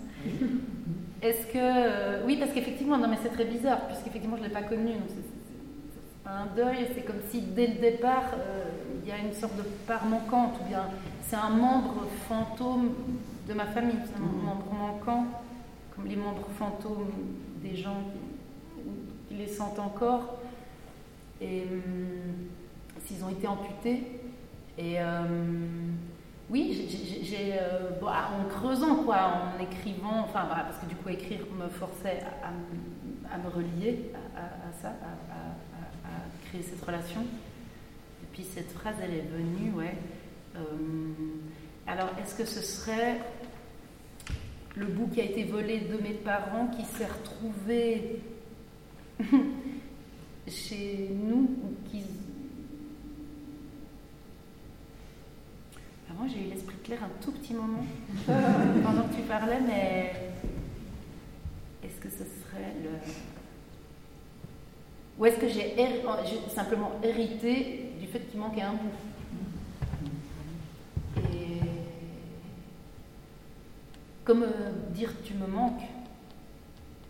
[1.20, 1.59] Est-ce que.
[1.59, 4.92] Euh, oui, parce qu'effectivement, non, mais c'est très bizarre, puisqu'effectivement, je ne l'ai pas connu.
[4.92, 8.64] Donc c'est un deuil, c'est comme si dès le départ, euh,
[9.03, 10.85] il y a une sorte de part manquante, ou bien
[11.22, 12.92] c'est un membre fantôme
[13.48, 14.44] de ma famille, c'est un mm-hmm.
[14.44, 15.27] membre manquant
[15.94, 17.11] comme les membres fantômes
[17.62, 18.02] des gens
[19.28, 20.38] qui, les sentent encore,
[21.40, 22.48] et hum,
[23.04, 24.20] s'ils ont été amputés.
[24.78, 25.96] Et hum,
[26.50, 26.88] oui,
[27.22, 31.68] j'ai, euh, ah, en creusant, quoi, en écrivant, enfin parce que du coup écrire me
[31.68, 37.22] forçait à, me relier à, ça, à, créer cette relation.
[37.22, 39.96] Et puis cette phrase, elle est venue, ouais.
[40.57, 41.14] Hum,
[41.87, 43.20] alors, est-ce que ce serait
[44.76, 48.20] le bout qui a été volé de mes parents qui s'est retrouvé
[50.48, 51.50] chez nous.
[51.90, 52.02] Qui...
[56.10, 57.84] Avant, j'ai eu l'esprit clair un tout petit moment
[58.26, 60.12] pendant que tu parlais, mais
[61.82, 62.90] est-ce que ce serait le.
[65.18, 65.76] Ou est-ce que j'ai
[66.52, 69.13] simplement hérité du fait qu'il manquait un bout?
[74.24, 75.82] Comme euh, dire tu me manques.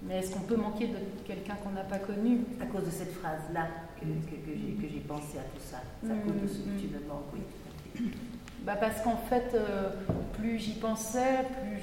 [0.02, 2.40] Mais est-ce qu'on peut manquer de quelqu'un qu'on n'a pas connu?
[2.60, 5.78] À cause de cette phrase-là que, que, j'ai pensé à tout ça.
[6.02, 8.10] Cause de ce que tu me manques, oui.
[8.64, 9.90] Bah parce qu'en fait, euh,
[10.34, 11.80] plus j'y pensais, plus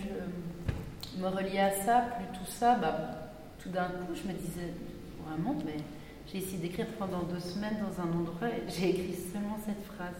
[1.16, 4.74] je me reliais à ça, plus tout ça, bah, tout d'un coup, je me disais,
[5.26, 5.78] vraiment, mais
[6.28, 10.16] j'ai essayé d'écrire pendant deux semaines dans un endroit et j'ai écrit seulement cette phrase.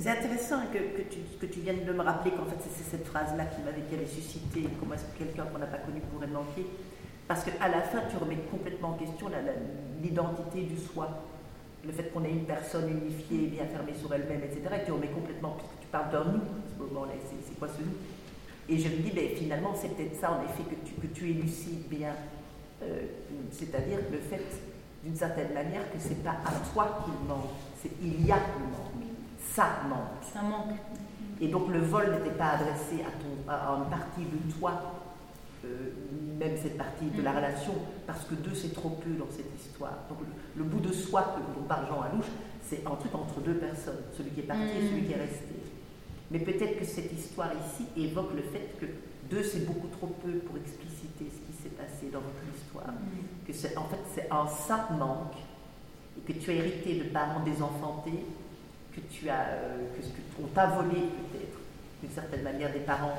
[0.00, 4.06] C'est intéressant que, tu, viennes de me rappeler qu'en fait c'est cette phrase-là qui m'avait
[4.06, 6.66] suscité comment est-ce que quelqu'un qu'on n'a pas connu pourrait manquer.
[7.26, 9.26] Parce qu'à la fin, tu remets complètement en question
[10.00, 11.08] l'identité du soi.
[11.84, 14.62] Le fait qu'on ait une personne unifiée, bien fermée sur elle-même, etc.
[14.80, 17.82] Et tu remets complètement, puisque tu parles d'un nous à ce moment-là, c'est quoi ce
[17.82, 17.96] nous?
[18.68, 20.62] Et je me dis, ben, finalement, c'est peut-être ça, en effet,
[21.02, 22.14] que tu, élucides bien.
[22.82, 23.02] Euh,
[23.50, 24.44] c'est-à-dire le fait,
[25.02, 27.50] d'une certaine manière, que c'est pas à toi qu'il manque,
[27.82, 28.87] c'est il y a le manque.
[29.54, 30.22] Ça manque.
[30.32, 30.74] Ça manque.
[31.40, 34.72] Et donc le vol n'était pas adressé à, ton, à une partie de toi,
[35.64, 35.68] euh,
[36.38, 37.36] même cette partie de la mm.
[37.36, 37.74] relation,
[38.06, 39.94] parce que deux c'est trop peu dans cette histoire.
[40.08, 40.18] Donc
[40.56, 42.30] le, bout de soi dont parle Jean Alouche,
[42.62, 45.20] c'est un truc entre deux personnes, celui qui est parti et celui qui est mm.
[45.20, 45.54] resté.
[46.30, 48.86] Mais peut-être que cette histoire ici évoque le fait que
[49.30, 52.92] deux c'est beaucoup trop peu pour expliciter ce qui s'est passé dans votre histoire.
[52.92, 53.46] Mm.
[53.46, 55.36] Que c'est, en fait c'est un ça manque,
[56.18, 58.24] et que tu as hérité de parents désenfantés,
[59.00, 61.00] que tu as, euh, que, qu'on t'a volé
[61.32, 61.58] peut-être
[62.02, 63.18] d'une certaine manière des parents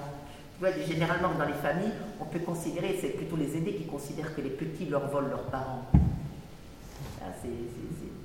[0.87, 4.49] généralement, dans les familles, on peut considérer, c'est plutôt les aînés qui considèrent que les
[4.49, 5.85] petits leur volent leurs parents.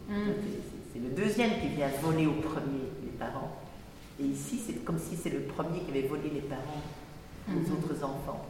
[0.08, 0.16] Mm.
[0.92, 3.56] c'est, le deuxième qui vient voler au premier les parents.
[4.20, 6.82] Et ici, c'est comme si c'est le premier qui avait volé les parents
[7.48, 7.72] aux mm-hmm.
[7.72, 8.46] autres enfants.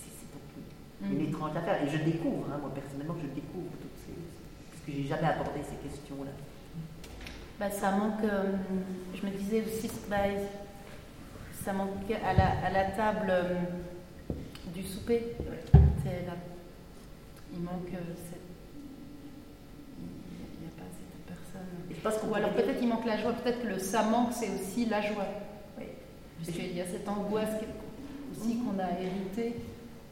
[0.00, 1.28] C'est, une mm.
[1.28, 1.82] étrange affaire.
[1.82, 4.14] Et je découvre, hein, moi personnellement, je découvre toutes ces.
[4.70, 6.32] parce que j'ai jamais abordé ces questions-là.
[7.58, 8.22] Bah, ça manque.
[8.24, 8.52] Euh,
[9.14, 10.16] je me disais aussi, bah,
[11.64, 13.54] ça manque à la, à la table euh,
[14.74, 15.36] du souper.
[17.52, 18.40] Il manque euh, cette.
[19.98, 21.24] Il n'y a pas cette
[22.02, 22.30] personne.
[22.30, 25.00] Ou alors peut-être il manque la joie, peut-être que le ça manque, c'est aussi la
[25.00, 25.26] joie.
[25.78, 25.86] Oui.
[26.36, 27.48] Puisqu'il y a cette angoisse
[28.32, 29.56] aussi qu'on a héritée,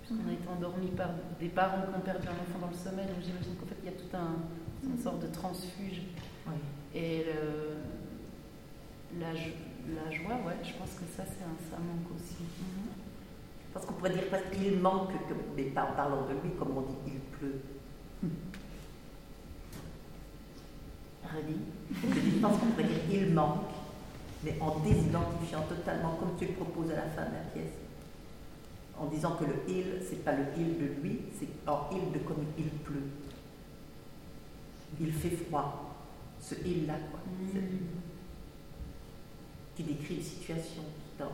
[0.02, 3.07] puisqu'on a été endormi par des parents qui ont perdu un enfant dans le sommeil,
[3.07, 4.37] donc j'imagine qu'en fait il y a tout un,
[4.88, 6.02] une sorte de transfuge.
[6.46, 6.54] Oui.
[6.94, 7.76] Et le,
[9.20, 12.44] la, la joie, ouais, je pense que ça, c'est un, ça manque aussi.
[13.72, 15.11] Parce qu'on pourrait dire parce qu'il manque,
[15.57, 17.61] mais en parlant de lui, comme on dit, il pleut.
[21.24, 21.61] Redis.
[21.90, 23.72] Je pense qu'on pourrait dire il manque,
[24.44, 27.72] mais en désidentifiant totalement, comme tu le proposes à la fin de la pièce,
[28.96, 32.18] en disant que le il, c'est pas le il de lui, c'est un il de
[32.20, 33.11] comme il pleut.
[35.00, 35.93] Il fait froid.
[36.44, 37.20] Ce il là, quoi.
[37.38, 38.04] Mm
[39.76, 40.83] qui décrit une situation,
[41.18, 41.24] je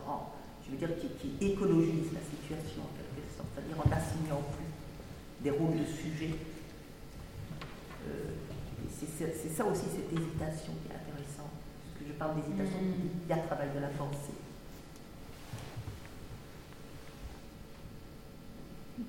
[0.71, 1.07] veux dire, qui,
[1.45, 4.71] écologise la situation en quelque sorte, c'est-à-dire en assignant plus
[5.43, 6.33] des rôles de sujet.
[8.07, 8.33] Euh,
[8.99, 11.53] c'est ça aussi, cette hésitation qui est intéressante.
[11.53, 13.09] Parce que je parle d'hésitation, mm.
[13.25, 14.33] il y a travail de la pensée.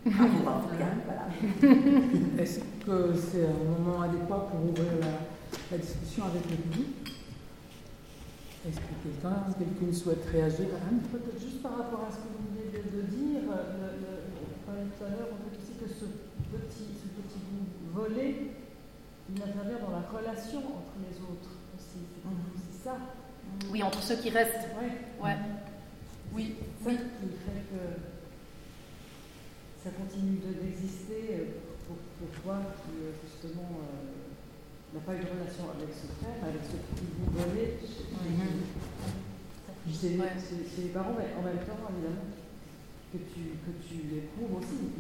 [2.39, 5.32] Est-ce que c'est un moment adéquat pour ouvrir la,
[5.71, 7.03] la discussion avec le public
[8.63, 10.69] est-ce que quelqu'un, quelqu'un souhaite réagir
[11.11, 15.03] Peut-être juste par rapport à ce que vous venez de, dire, le, on parlait tout
[15.03, 16.07] à l'heure, on peut aussi que ce
[16.47, 18.55] petit, ce petit bout volé,
[19.35, 22.07] il intervient dans la relation entre les autres aussi.
[22.71, 22.97] C'est ça.
[23.69, 24.69] Oui, entre ceux qui restent.
[24.79, 25.27] Ouais.
[25.27, 25.37] ouais.
[26.33, 26.55] Oui.
[26.79, 27.83] C'est ça qui fait que
[29.83, 32.95] ça continue d'exister pour, pour voir qui,
[33.27, 34.22] justement, euh,
[34.95, 37.79] n'a pas eu de relation avec ce frère, avec ce petit bout volé
[39.91, 42.29] chez, les parents, mais en même temps, évidemment,
[43.13, 44.93] que tu, que tu éprouves aussi.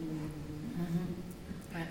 [1.74, 1.86] Ouais.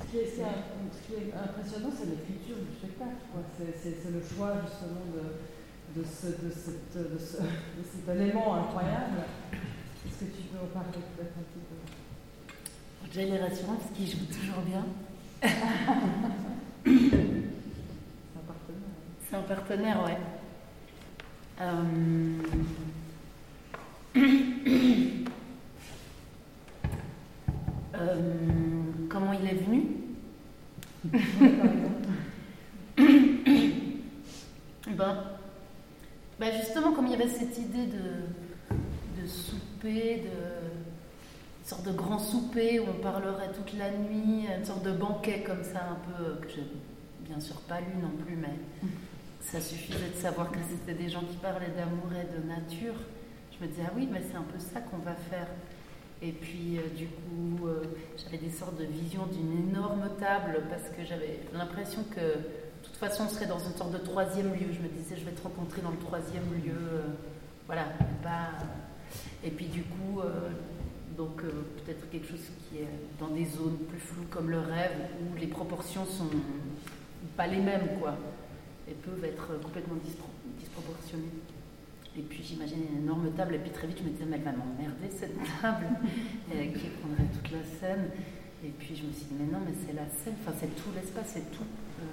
[0.00, 3.16] Ce qui, est, ce qui est impressionnant, c'est l'écriture du spectacle.
[3.82, 5.22] C'est le choix justement de,
[5.96, 9.24] de, ce, de, cette, de, ce, de cet élément incroyable.
[10.06, 11.76] Est-ce que tu peux en parler peut-être un petit peu?
[13.12, 14.86] J'ai les rassurances qui joue toujours bien.
[15.42, 15.48] C'est
[18.36, 18.94] un partenaire.
[19.28, 20.16] C'est un partenaire, ouais.
[21.60, 21.82] Euh...
[27.94, 28.32] euh...
[29.10, 29.82] comment il est venu?
[34.94, 35.16] Ben,
[36.38, 40.62] bah, justement, comme il y avait cette idée de, souper, de
[41.60, 45.44] une sorte de grand souper où on parlerait toute la nuit, une sorte de banquet
[45.46, 46.66] comme ça, un peu, que j'ai
[47.20, 48.88] bien sûr pas lu non plus, mais
[49.40, 52.94] ça suffisait de savoir que c'était des gens qui parlaient d'amour et de nature.
[53.52, 55.46] Je me disais, ah oui, mais c'est un peu ça qu'on va faire.
[56.20, 57.82] Et puis, euh, du coup, euh,
[58.16, 62.38] j'avais des sortes de visions d'une énorme table parce que j'avais l'impression que
[62.82, 64.72] de toute façon, on serait dans une sorte de troisième lieu.
[64.72, 66.72] Je me disais, je vais te rencontrer dans le troisième lieu.
[66.76, 67.02] Euh,
[67.66, 67.84] voilà,
[68.22, 68.50] pas.
[69.44, 70.50] Et puis du coup, euh,
[71.16, 72.88] donc peut-être quelque chose qui est
[73.20, 76.30] dans des zones plus floues comme le rêve, où les proportions sont
[77.36, 78.16] pas les mêmes, quoi.
[78.88, 81.28] et peuvent être complètement dispro- disproportionnées.
[82.16, 84.42] Et puis j'imagine une énorme table, et puis très vite je me disais, mais elle
[84.44, 85.86] va m'emmerder cette table,
[86.50, 88.10] qui prendrait toute la scène.
[88.64, 90.90] Et puis je me suis dit, mais non, mais c'est la scène, enfin c'est tout
[90.94, 91.64] l'espace, c'est tout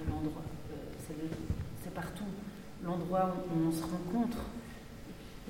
[0.08, 0.42] l'endroit,
[1.82, 2.24] c'est partout
[2.84, 4.38] l'endroit où on se rencontre.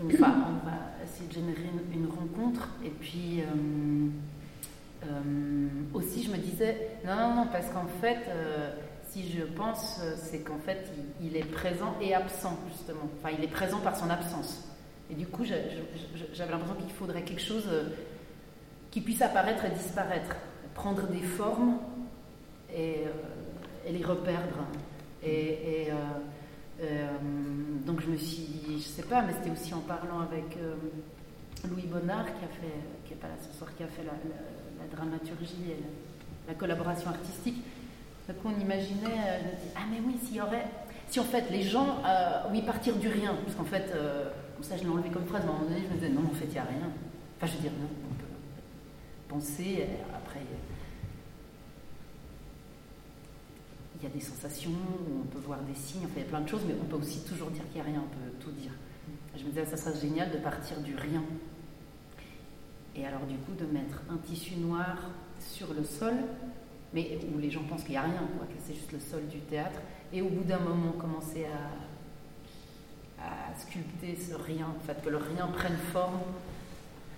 [0.02, 2.68] On va, on va essayer de générer une, rencontre.
[2.84, 4.08] Et puis euh,
[5.04, 8.70] euh, aussi, je me disais, non, non, non, parce qu'en fait, euh,
[9.08, 13.10] si je pense, c'est qu'en fait, il, est présent et absent, justement.
[13.18, 14.64] Enfin, il est présent par son absence.
[15.10, 17.68] Et du coup, j'avais l'impression qu'il faudrait quelque chose
[18.92, 20.36] qui puisse apparaître et disparaître,
[20.74, 21.78] prendre des formes
[22.72, 23.02] et,
[23.86, 24.64] et les reperdre.
[25.22, 25.94] Et, euh,
[26.82, 27.08] euh,
[27.84, 30.76] donc je me suis dit, je sais pas, mais c'était aussi en parlant avec euh,
[31.68, 34.12] Louis Bonnard qui a fait, qui est pas là ce soir, qui a fait la,
[34.96, 35.80] dramaturgie et
[36.46, 37.62] la, la collaboration artistique.
[38.28, 40.66] Donc on imaginait, je me dis, ah mais oui, s'il y aurait,
[41.08, 41.98] si en fait les gens,
[42.50, 43.92] oui, partir du rien, parce qu'en fait,
[44.54, 46.08] comme ça je l'ai enlevé comme phrase, mais à un moment donné je me disais,
[46.08, 46.90] non, en fait il n'y a rien.
[47.36, 48.26] Enfin je veux dire, non, on peut
[49.28, 50.40] penser, et après
[54.00, 54.72] il y a des sensations,
[55.22, 56.96] on peut voir des signes, enfin il y a plein de choses, mais on peut
[56.96, 58.72] aussi toujours dire qu'il n'y a rien, on peut tout dire.
[59.36, 61.22] Je me disais, ça serait génial de partir du rien.
[62.96, 66.14] Et alors du coup, de mettre un tissu noir sur le sol,
[66.92, 69.26] mais où les gens pensent qu'il n'y a rien, quoi, que c'est juste le sol
[69.28, 69.80] du théâtre,
[70.12, 71.46] et au bout d'un moment, commencer
[73.20, 76.20] à, à sculpter ce rien, en fait, que le rien prenne forme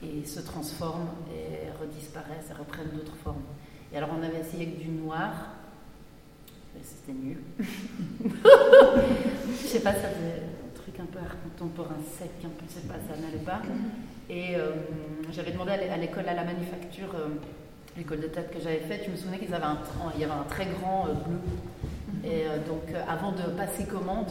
[0.02, 3.42] et se transforme et redisparaisse et reprenne d'autres formes.
[3.92, 5.32] Et alors on avait essayé avec du noir,
[6.74, 7.38] mais c'était nul.
[9.62, 12.74] je sais pas, ça faisait un truc un peu art contemporain sec, un peu, je
[12.74, 13.62] sais pas, ça n'allait pas.
[14.30, 14.70] Et euh,
[15.32, 17.28] j'avais demandé à l'é- à l'école à la manufacture, euh,
[17.96, 19.78] l'école de tête que j'avais faite, je me souvenais qu'ils avaient un,
[20.14, 21.38] il y avait un très grand euh, bleu.
[22.24, 24.28] Et euh, donc avant de passer commande,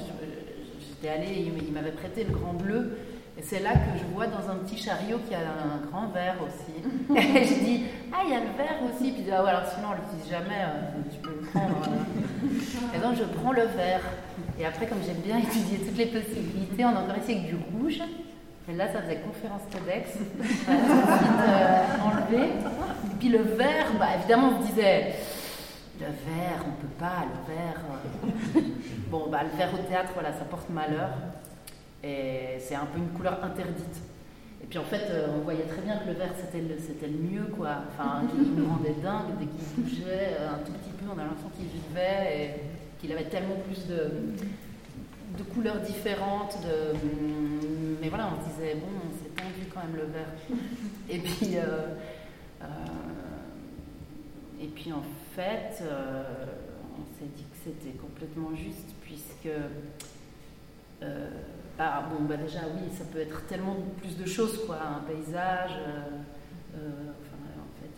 [0.80, 2.98] j'étais allée, il m- il m'avait prêté le grand bleu.
[3.44, 6.36] C'est là que je vois dans un petit chariot qu'il y a un grand vert
[6.46, 6.74] aussi.
[7.18, 9.12] Et je dis, ah, il y a le vert aussi.
[9.12, 11.76] Puis il dit, ah ouais, alors sinon on l'utilise jamais, euh, tu peux le prendre.
[11.88, 12.96] euh.
[12.96, 14.02] Et donc je prends le vert.
[14.60, 17.58] Et après, comme j'aime bien étudier toutes les possibilités, on a encore essayé avec du
[17.78, 18.00] rouge.
[18.70, 20.12] Et là, ça faisait conférence TEDx.
[20.70, 22.46] Euh, enlevé.
[22.46, 25.16] Et puis le vert, bah, évidemment, on se disait,
[26.00, 27.82] le vert, on peut pas, le vert.
[28.56, 28.62] euh.
[29.10, 31.10] Bon, bah, le vert au théâtre, voilà, ça porte malheur.
[32.04, 34.02] Et c'est un peu une couleur interdite.
[34.64, 37.08] Et puis en fait, euh, on voyait très bien que le vert c'était le, c'était
[37.08, 37.84] le mieux, quoi.
[37.90, 41.24] Enfin, il nous rendait dingue dès qu'il bougeait euh, un tout petit peu, on a
[41.24, 44.12] l'impression qu'il vivait et qu'il avait tellement plus de,
[45.38, 46.58] de couleurs différentes.
[46.62, 46.98] De,
[48.02, 48.88] mais voilà, on se disait, bon,
[49.22, 50.32] c'est tendu quand même le vert.
[51.10, 51.96] Et puis, euh,
[52.62, 52.66] euh,
[54.62, 55.04] et puis en
[55.36, 59.50] fait, on s'est dit que c'était complètement juste, puisque.
[61.84, 64.78] Ah, bon, bah déjà, oui, ça peut être tellement plus de choses, quoi.
[64.78, 67.92] Un paysage, euh, euh, enfin, en fait,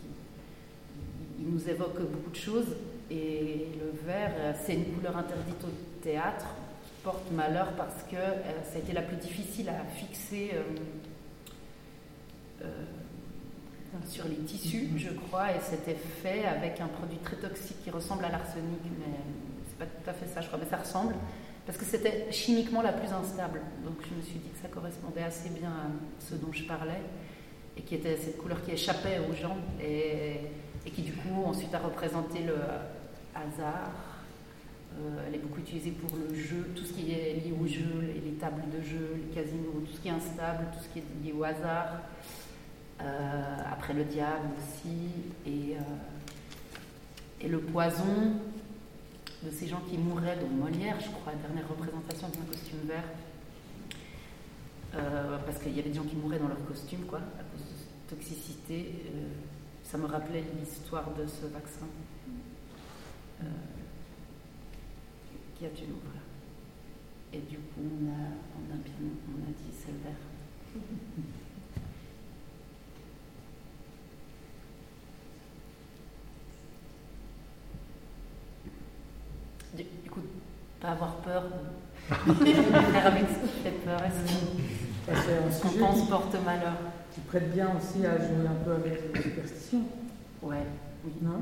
[1.38, 2.76] il, nous évoque beaucoup de choses.
[3.10, 6.46] Et le vert, euh, c'est une couleur interdite au théâtre
[6.84, 10.52] qui porte malheur parce que ça a été la plus difficile à fixer
[14.08, 18.24] sur les tissus, je crois, et c'était fait avec un produit très toxique qui ressemble
[18.24, 19.14] à l'arsenic, mais
[19.68, 21.14] c'est pas tout à fait ça, je crois, mais ça ressemble
[21.66, 23.60] parce que c'était chimiquement la plus instable.
[23.84, 27.02] Donc je me suis dit que ça correspondait assez bien à ce dont je parlais
[27.76, 30.40] et qui était cette couleur qui échappait aux gens et,
[30.90, 32.56] qui du coup ensuite a représenté le
[33.34, 33.90] hasard.
[34.96, 38.00] Euh, elle est beaucoup utilisée pour le jeu, tout ce qui est lié au jeu,
[38.00, 41.00] les, les tables de jeu, les casinos, tout ce qui est instable, tout ce qui
[41.00, 42.00] est lié au hasard.
[43.00, 45.10] Euh, après le diable aussi
[45.44, 45.80] et, euh,
[47.40, 48.34] et le poison
[49.44, 53.04] de ces gens qui mouraient, dont Molière, je crois, dernière représentation d'un costume vert.
[54.94, 57.60] Euh, parce qu'il y avait des gens qui mouraient dans leur costume, quoi, à cause
[57.60, 59.02] de cette toxicité.
[59.06, 59.28] Euh,
[59.82, 61.86] ça me rappelait l'histoire de ce vaccin
[63.42, 63.46] euh,
[65.58, 66.00] qui a tué nous.
[67.32, 68.28] Et du coup, on a,
[68.70, 70.12] on a dit c'est le vert.
[79.76, 80.20] Du, du coup,
[80.84, 81.44] pas avoir peur
[82.26, 84.00] de faire avec ce qui fait peur.
[84.00, 86.74] Un est-ce qu'on pense porte malheur
[87.12, 89.82] qui prête bien aussi à jouer un peu avec les superstitions,
[90.42, 90.66] Ouais,
[91.04, 91.12] oui.
[91.22, 91.40] non?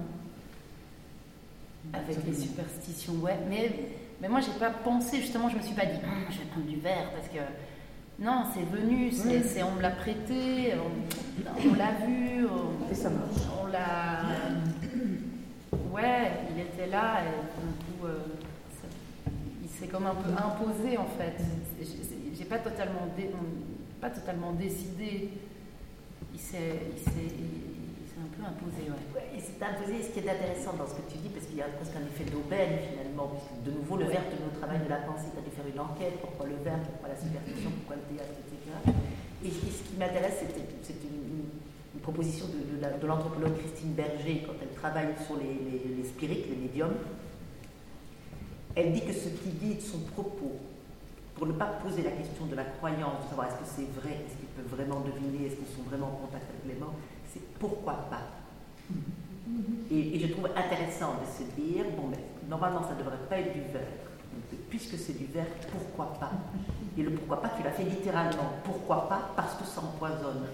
[1.92, 3.38] Avec les superstitions, ouais.
[3.48, 3.72] Mais,
[4.20, 6.66] mais moi, j'ai pas pensé, justement, je me suis pas dit, Hum, je vais prendre
[6.66, 7.38] du verre parce que.
[8.22, 13.10] Non, c'est venu, c'est, on me l'a prêté, on, on l'a vu, on, Et ça
[13.10, 13.42] marche.
[13.60, 14.20] on l'a.
[15.92, 18.18] Ouais, il était là et d'un coup, euh,
[19.82, 21.34] c'est comme un peu imposé en fait.
[21.82, 23.10] J'ai pas totalement,
[24.00, 25.30] pas totalement décidé.
[26.32, 26.86] Il s'est
[28.22, 29.02] un peu imposé, ouais.
[29.10, 30.06] ouais et c'est imposé.
[30.06, 32.06] Ce qui est intéressant dans ce que tu dis, parce qu'il y a presque un
[32.06, 35.38] effet d'aubaine finalement, puisque de nouveau le verbe de nos travail de la pensée, tu
[35.38, 38.62] as dû faire une enquête, pourquoi le verbe, pourquoi la superstition, pourquoi le théâtre, etc.
[39.42, 44.74] Et, ce qui m'intéresse, c'est une, une, proposition de, de l'anthropologue Christine Berger, quand elle
[44.74, 46.94] travaille sur les, les, les spirites, les médiums.
[48.74, 50.56] Elle dit que ce qui guide son propos,
[51.34, 54.12] pour ne pas poser la question de la croyance, de savoir est-ce que c'est vrai,
[54.12, 56.94] est-ce qu'ils peuvent vraiment deviner, est-ce qu'ils sont vraiment en contact avec les morts,
[57.32, 58.22] c'est pourquoi pas.
[59.90, 62.18] Et, je trouve intéressant de se dire, bon, mais
[62.48, 63.90] normalement ça ne devrait pas être du verre.
[64.70, 66.30] puisque c'est du verre, pourquoi pas?
[66.96, 68.52] Et le pourquoi pas, tu l'as fait littéralement.
[68.64, 69.32] Pourquoi pas?
[69.36, 70.46] Parce que ça empoisonne.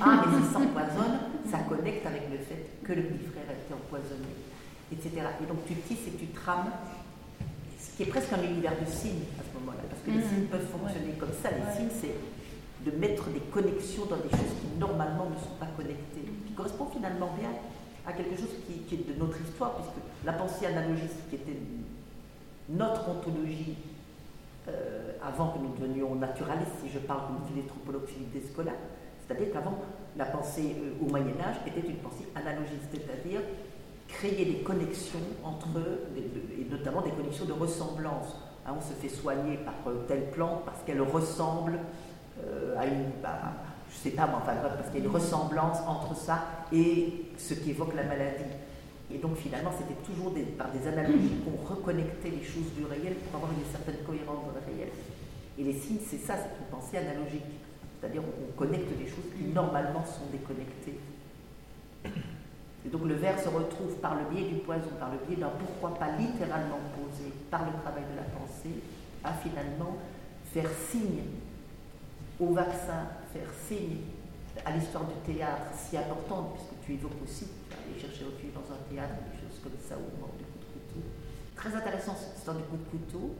[0.00, 1.18] Ah, mais si ça empoisonne,
[1.50, 4.32] ça connecte avec le fait que le petit frère a été empoisonné,
[4.90, 5.10] etc.
[5.42, 6.70] Et donc tu tisses et tu trames
[7.82, 10.28] ce qui est presque un univers de signes à ce moment-là, parce que les mm.
[10.28, 11.50] signes peuvent fonctionner comme ça.
[11.50, 12.14] Les signes, c'est
[12.86, 16.86] de mettre des connexions dans des choses qui normalement ne sont pas connectées, qui correspond
[16.86, 17.50] finalement bien
[18.06, 21.58] à quelque chose qui, est de notre histoire, puisque la pensée analogiste, qui était
[22.68, 23.76] notre ontologie
[24.68, 28.72] euh, avant que nous devenions naturalistes, si je parle comme dit l'anthropologue Philippe Descola,
[29.26, 29.78] c'est-à-dire qu'avant,
[30.16, 33.40] la pensée euh, au Moyen Âge était une pensée analogiste, c'est-à-dire
[34.12, 38.36] créer des connexions entre eux, et notamment des connexions de ressemblance.
[38.66, 41.80] Hein, on se fait soigner par euh, telle plante parce qu'elle ressemble
[42.44, 43.10] euh, à une.
[43.22, 43.38] Bah,
[43.90, 47.54] je sais pas, mais enfin parce qu'il y a une ressemblance entre ça et ce
[47.54, 48.44] qui évoque la maladie.
[49.12, 53.36] Et donc finalement, c'était toujours par des analogies qu'on reconnectait les choses du réel pour
[53.36, 54.88] avoir une certaine cohérence dans le réel.
[55.58, 57.44] Et les signes, c'est ça, c'est une pensée analogique.
[58.00, 60.98] C'est-à-dire on connecte des choses qui normalement sont déconnectées.
[62.84, 65.50] Et donc le verre se retrouve par le biais du poison, par le biais d'un
[65.50, 68.82] pourquoi pas littéralement posé par le travail de la pensée,
[69.22, 69.96] à finalement
[70.52, 71.22] faire signe
[72.40, 73.98] au vaccin, faire signe
[74.64, 78.34] à l'histoire du théâtre si importante, puisque tu évoques aussi, tu vas aller chercher au
[78.52, 81.06] dans un théâtre, des choses comme ça, ou mort du coup de couteau.
[81.54, 83.34] Très intéressant cette histoire du coup de couteau.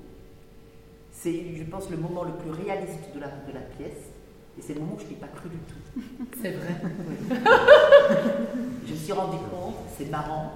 [1.10, 4.12] C'est, je pense, le moment le plus réaliste de la, de la pièce
[4.58, 6.02] et c'est le moment où je n'ai pas cru du tout.
[6.42, 6.74] C'est vrai.
[8.86, 10.52] je me suis rendu compte, c'est marrant,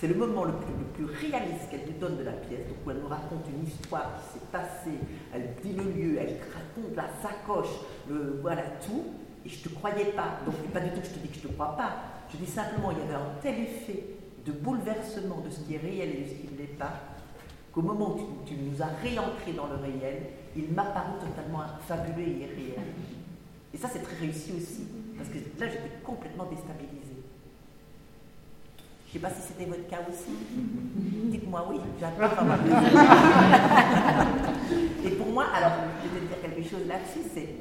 [0.00, 2.78] c'est le moment le plus, le plus réaliste qu'elle nous donne de la pièce, donc
[2.86, 4.98] où elle nous raconte une histoire qui s'est passée,
[5.34, 7.74] elle dit le lieu, elle raconte la sacoche,
[8.08, 9.04] le, voilà tout,
[9.44, 10.38] et je ne te croyais pas.
[10.46, 11.92] Donc, pas du tout que je te dis que je ne te crois pas.
[12.32, 14.04] Je dis simplement, il y avait un tel effet
[14.46, 16.92] de bouleversement de ce qui est réel et de ce qui ne l'est pas,
[17.72, 20.22] qu'au moment où tu, nous as réancrés dans le réel,
[20.56, 22.86] il m'a paru totalement fabuleux et irréel.
[23.72, 24.86] Et ça, c'est très réussi aussi,
[25.16, 26.99] parce que là, j'étais complètement déstabilisée.
[29.12, 30.30] Je ne sais pas si c'était votre cas aussi.
[31.30, 32.30] Dites-moi oui, j'adore
[35.04, 35.72] Et pour moi, alors,
[36.04, 37.56] je vais dire quelque chose là-dessus, c'est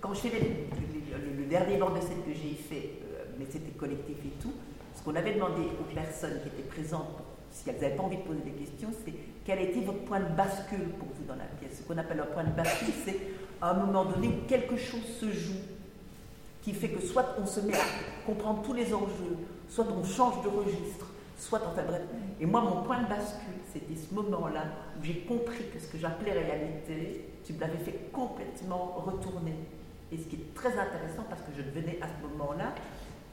[0.00, 4.16] quand je fais le, dernier bord de scène que j'ai fait, euh, mais c'était collectif
[4.24, 4.52] et tout,
[4.96, 7.18] ce qu'on avait demandé aux personnes qui étaient présentes,
[7.50, 9.12] si elles n'avaient pas envie de poser des questions, c'est
[9.44, 11.78] quel était votre point de bascule pour vous dans la pièce.
[11.78, 13.18] Ce qu'on appelle un point de bascule, c'est
[13.62, 15.60] à un moment donné où quelque chose se joue
[16.62, 17.86] qui fait que soit on se met à
[18.26, 19.38] comprendre tous les enjeux,
[19.68, 21.06] soit on change de registre,
[21.36, 22.02] soit enfin bref.
[22.40, 24.64] Et moi, mon point de bascule, c'était ce moment-là
[24.98, 29.54] où j'ai compris que ce que j'appelais réalité, tu me l'avais fait complètement retourner.
[30.10, 32.72] Et ce qui est très intéressant parce que je devenais à ce moment-là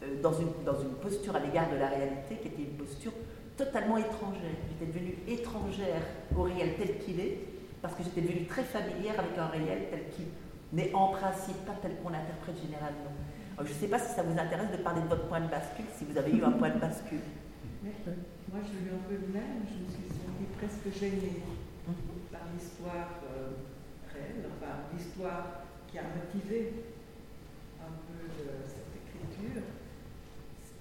[0.04, 3.14] euh, dans, une, dans une posture à l'égard de la réalité qui était une posture
[3.56, 4.56] totalement étrangère.
[4.70, 6.02] J'étais devenue étrangère
[6.38, 7.40] au réel tel qu'il est
[7.82, 10.26] parce que j'étais devenue très familière avec un réel tel qu'il
[10.74, 13.15] n'est en principe pas tel qu'on l'interprète généralement.
[13.64, 15.86] Je ne sais pas si ça vous intéresse de parler de votre point de bascule,
[15.96, 17.24] si vous avez eu un point de bascule.
[17.84, 19.64] Moi, j'ai eu un peu le même.
[19.64, 21.44] Je me suis sentie presque gênée
[22.32, 23.56] par l'histoire euh,
[24.12, 26.84] réelle, enfin l'histoire qui a motivé
[27.80, 28.28] un peu
[28.68, 29.64] cette écriture.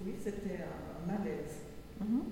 [0.03, 1.63] Oui, c'était un, malaise.
[2.01, 2.23] Mhm.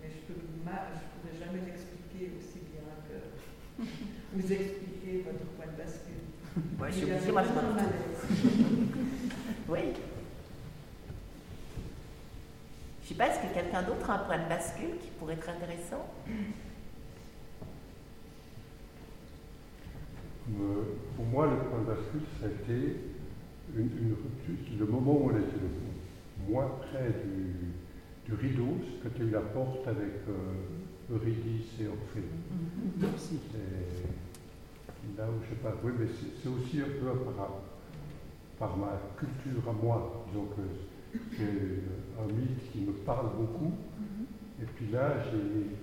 [0.00, 3.84] Mais je ne pourrais jamais l'expliquer aussi bien que
[4.32, 6.24] vous expliquer votre point de bascule.
[6.88, 7.50] Je suis obligée, moi je
[9.70, 9.78] Oui.
[13.02, 15.34] Je ne sais pas, est-ce que quelqu'un d'autre a un point de bascule qui pourrait
[15.34, 16.06] être intéressant?
[20.48, 20.82] Euh,
[21.16, 22.96] Pour moi, le point de bascule, ça a été
[23.76, 27.54] une, rupture, le moment où on était le moins près du,
[28.26, 32.26] du rideau, c'était la porte avec euh, Eurydice et Orphée.
[33.00, 33.06] Mm-hmm
[35.16, 36.06] là où je sais pas, oui, mais
[36.42, 37.60] c'est aussi un peu par,
[38.60, 40.24] par ma culture à moi.
[40.28, 40.62] Disons que
[41.36, 43.72] c'est un mythe qui me parle beaucoup.
[44.62, 45.74] Et puis là, j'ai,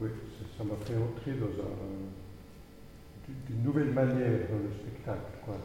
[0.00, 0.10] oui,
[0.58, 1.74] ça m'a fait entrer dans un,
[3.48, 5.32] d'une nouvelle manière dans le spectacle.
[5.46, 5.56] Quoi.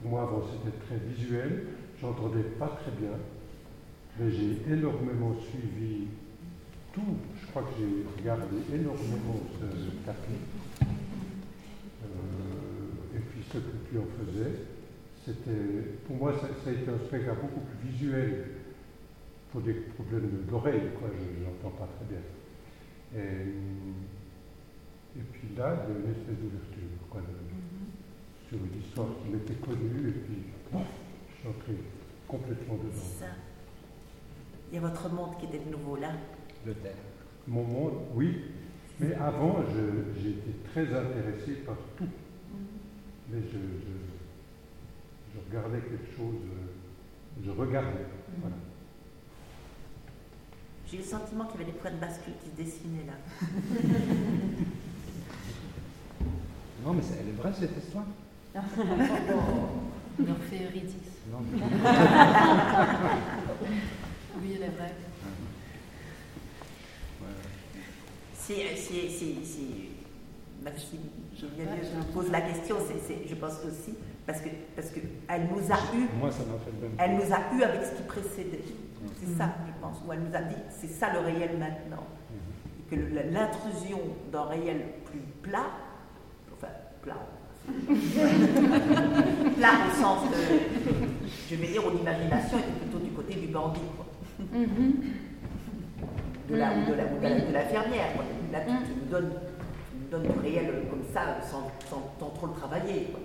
[0.00, 1.66] Pour moi, avant, c'était très visuel,
[2.00, 3.18] j'entendais pas très bien,
[4.18, 6.06] mais j'ai énormément suivi
[6.94, 7.18] tout.
[7.38, 10.40] Je crois que j'ai regardé énormément ce tapis.
[12.02, 14.79] Euh, et puis ce que tu en faisais,
[16.06, 18.46] pour moi, ça, ça, a été un spectacle beaucoup plus visuel
[19.52, 21.08] pour des problèmes d'oreille, quoi.
[21.12, 22.22] Je n'entends pas très bien.
[23.14, 23.48] Et,
[25.18, 28.48] et puis là, il y a une espèce d'ouverture, quoi, de, mm-hmm.
[28.48, 30.42] sur une histoire qui m'était connue, et puis
[30.72, 31.72] je suis entré
[32.28, 32.92] complètement dedans.
[32.94, 33.32] C'est ça.
[34.70, 36.12] Il y a votre monde qui était de nouveau là.
[36.64, 36.92] Le thème.
[37.48, 38.42] Mon monde, oui.
[39.00, 39.64] Mais avant,
[40.16, 42.04] j'étais très intéressé par tout.
[42.04, 43.32] Mm-hmm.
[43.32, 43.58] Mais je,
[45.50, 46.36] regardais quelque chose,
[47.44, 48.06] je regardais.
[48.38, 48.54] Voilà.
[50.86, 53.14] J'ai eu le sentiment qu'il y avait des points de bascule qui se dessinaient là.
[56.84, 58.06] non, mais elle est vraie cette histoire.
[60.18, 61.20] Morphée Eurydice.
[61.30, 61.58] Non, mais...
[64.42, 64.94] oui, elle est vraie.
[68.34, 69.90] Si, si, si, si
[70.64, 70.98] Maxime,
[71.36, 72.76] je, je me pose la question,
[73.28, 73.94] je pense aussi,
[74.26, 76.08] parce que parce que elle nous a eu.
[76.18, 76.96] Moi, ça m'a fait le même.
[76.98, 78.64] Elle nous a eu avec ce qui précédait.
[79.18, 82.04] C'est ça, je pense, où elle nous a dit, c'est ça le réel maintenant.
[82.78, 83.00] Et que
[83.32, 83.98] l'intrusion
[84.30, 85.70] d'un réel plus plat,
[86.52, 86.68] enfin,
[87.02, 87.16] plat,
[89.56, 90.36] plat au sens de,
[91.50, 94.06] je vais dire, où l'imagination était plutôt du côté du bandit, quoi.
[96.48, 98.24] De la, de la, de la, de la fermière, quoi.
[98.52, 99.32] Là, tu, tu, nous donnes,
[99.90, 103.20] tu nous donnes le réel comme ça, sans, sans, sans trop le travailler, quoi.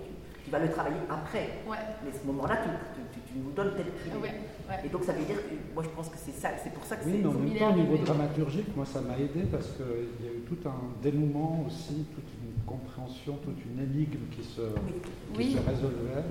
[0.46, 1.58] Tu, vas le travailler après.
[1.66, 1.76] Ouais.
[2.04, 4.10] Mais ce moment-là, tu, tu, nous donnes tel prix.
[4.22, 4.40] Ouais.
[4.68, 4.80] Ouais.
[4.84, 6.96] Et donc ça veut dire que moi je pense que c'est ça, c'est pour ça
[6.96, 7.18] que oui, c'est.
[7.18, 10.32] mais en même temps, au niveau dramaturgique, moi ça m'a aidé parce qu'il y a
[10.32, 14.92] eu tout un dénouement aussi, toute une compréhension, toute une énigme qui se, oui.
[15.02, 15.52] qui oui.
[15.52, 16.24] se résolvait.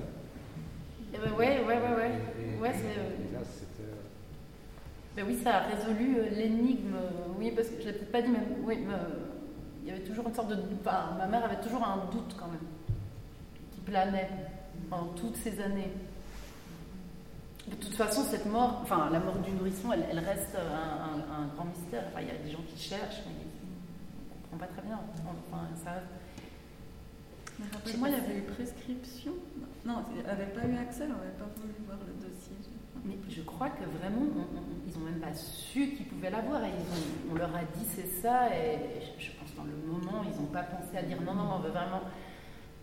[1.38, 3.90] Ouais, et, et là c'était.
[5.16, 6.96] Ben oui, ça a résolu l'énigme.
[7.38, 8.94] Oui, parce que je l'ai peut-être pas dit, mais oui, mais,
[9.86, 10.56] il y avait toujours une sorte de.
[10.80, 12.60] Enfin, ma mère avait toujours un doute quand même,
[13.86, 14.28] planait
[14.90, 15.92] pendant toutes ces années.
[17.68, 21.42] De toute façon, cette mort, enfin la mort du nourrisson, elle, elle reste un, un,
[21.42, 22.04] un, grand mystère.
[22.08, 25.00] Enfin, il y a des gens qui cherchent, mais on ne comprend pas très bien.
[25.50, 26.02] Enfin, ça...
[27.72, 29.32] Rappelle-moi, il y avait eu prescription.
[29.84, 32.54] Non, elle n'avait pas eu accès, on n'avait pas voulu voir le dossier.
[33.04, 36.62] Mais je crois que vraiment, on, on, ils n'ont même pas su qu'ils pouvaient l'avoir.
[36.62, 40.22] Et ont, on leur a dit c'est ça, et je, je pense dans le moment,
[40.22, 42.02] ils n'ont pas pensé à dire non, non, on veut vraiment.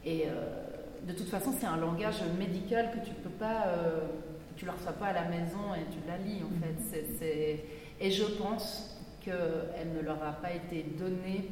[0.04, 3.68] Et euh, de toute façon, c'est un langage médical que tu ne peux pas.
[3.68, 4.08] Euh,
[4.56, 6.76] tu ne la reçois pas à la maison et tu la lis en fait.
[6.90, 8.06] C est, c est...
[8.06, 11.50] Et je pense qu'elle ne leur a pas été donnée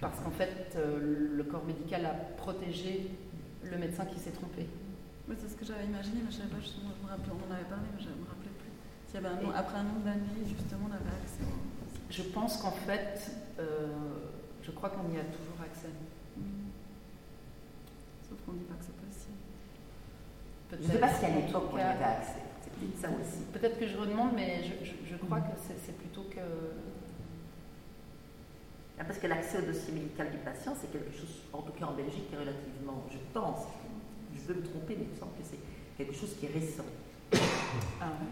[0.00, 3.10] parce qu'en fait euh, le corps médical a protégé
[3.64, 4.66] le médecin qui s'est trompé.
[5.28, 7.32] Oui, c'est ce que j'avais imaginé, mais je ne savais pas justement, je me rappelais,
[7.32, 8.72] on en avait parlé, mais je ne me rappelais plus.
[9.10, 11.44] Il y avait un, après un nombre d'années, justement, on avait accès.
[12.08, 13.88] Je pense qu'en fait, euh,
[14.62, 15.92] je crois qu'on y a toujours accès.
[16.36, 16.42] Mmh.
[18.50, 19.38] Sauf qu'on ne dit pas que c'est possible.
[20.72, 22.42] Je ne sais pas si à l'époque on y avait accès.
[22.62, 23.44] C'est peut-être ça aussi.
[23.52, 26.40] Peut-être que je redemande, mais je, je, je crois que c'est plutôt que.
[28.98, 31.86] Ah, parce que l'accès au dossier médical du patient, c'est quelque chose, en tout cas
[31.86, 33.64] en Belgique, qui est relativement, je pense,
[34.34, 35.58] je veux me tromper, mais il me semble que c'est
[35.96, 36.84] quelque chose qui est récent.
[38.00, 38.28] Ah ouais.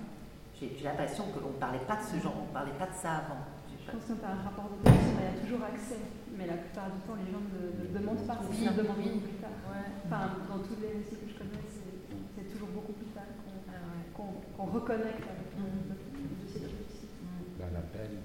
[0.61, 2.95] J'ai l'impression que l'on ne parlait pas de ce genre, on ne parlait pas de
[3.01, 3.41] ça avant.
[3.71, 6.03] Je pense que tu as un rapport d'autorisation, il y a toujours accès,
[6.39, 9.19] mais la plupart du temps, les gens ne, demandent pas, oui, ils demandent oui.
[9.19, 9.59] plus tard.
[9.67, 9.91] Ouais.
[10.07, 13.75] Enfin, dans tous les récits que je connais, c'est toujours beaucoup plus tard qu'on ah
[13.75, 14.07] ouais.
[14.15, 14.23] qu
[14.55, 15.67] qu reconnecte avec mmh.
[15.67, 17.11] le, le, dossier de réussite.
[17.19, 17.75] Mmh.
[17.75, 18.23] L'appel.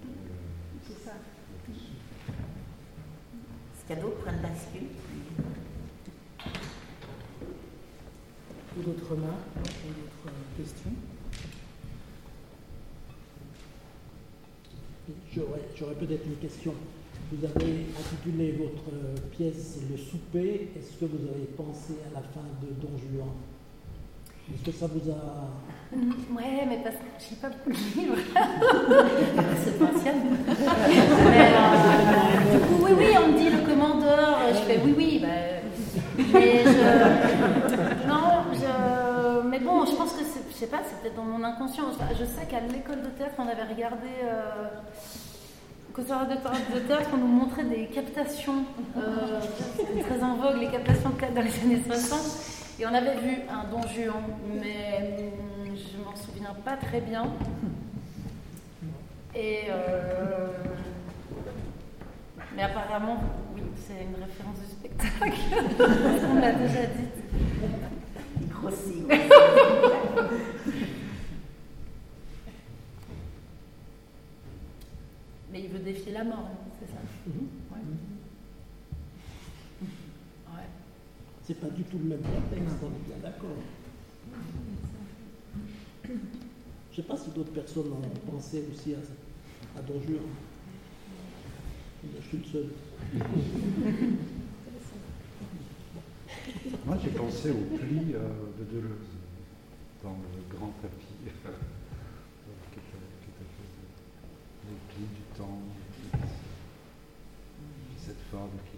[0.86, 1.18] C'est ça.
[3.74, 4.94] Est-ce qu'il y a d'autres points de bascule?
[8.78, 10.94] Ou d'autres remarques, ou d'autres questions?
[15.76, 16.74] J'aurais peut-être une question.
[17.32, 18.92] Vous avez intitulé votre
[19.32, 20.70] pièce Le souper.
[20.78, 23.30] Est-ce que vous avez pensé à la fin de Don Juan?
[24.54, 25.50] Est-ce que ça vous a.
[26.36, 28.18] Ouais, mais parce que je sais pas beaucoup de livres.
[29.64, 30.14] C'est pas ancien.
[31.26, 34.40] mais, euh, du coup, oui, oui, on me dit le commandeur.
[34.50, 35.20] Je fais oui, oui.
[35.22, 35.28] Bah,
[36.34, 38.08] mais je.
[38.08, 39.48] Non, je.
[39.48, 40.42] Mais bon, je pense que c'est.
[40.52, 41.86] Je sais pas, c'est peut-être dans mon inconscient.
[42.12, 44.10] Je sais qu'à l'école de théâtre, on avait regardé.
[44.24, 44.68] Euh,
[45.94, 48.66] conservatoire de théâtre, on nous montrait des captations.
[48.98, 49.40] Euh,
[50.02, 52.20] très en vogue, les captations de théâtre dans les années 60.
[52.80, 54.16] Et on avait vu un Don Juan,
[54.60, 55.32] mais
[55.68, 57.26] je m'en souviens pas très bien.
[59.36, 60.48] Et euh,
[62.56, 63.18] Mais apparemment,
[63.56, 65.40] oui, c'est une référence du spectacle.
[66.32, 67.10] On l'a déjà dit.
[68.42, 68.50] Il
[75.54, 77.48] Mais il veut défier la mort, non c'est ça Mhm.
[77.72, 77.78] Ouais.
[80.56, 80.68] Ouais.
[81.46, 83.52] C'est pas du tout le même contexte, on est bien d'accord.
[86.92, 90.20] Je sais pas si d'autres personnes ont pensé aussi à, à Don Juan.
[92.04, 92.68] Je suis le seul.
[96.86, 98.30] Moi, j'ai pensé au pli euh,
[98.60, 99.14] de Deleuze
[100.04, 101.30] dans le grand tapis euh,
[102.72, 105.60] qui était, qui était fait de- les plis du temps,
[108.06, 108.78] cette forme qui,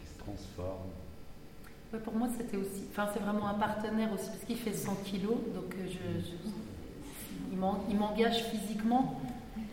[0.00, 0.90] qui se transforme.
[1.92, 2.84] Ouais, pour moi, c'était aussi.
[2.90, 6.50] Enfin, c'est vraiment un partenaire aussi, parce qu'il fait 100 kilos, donc euh, je, je-
[7.52, 9.20] il m'en- il m'engage physiquement.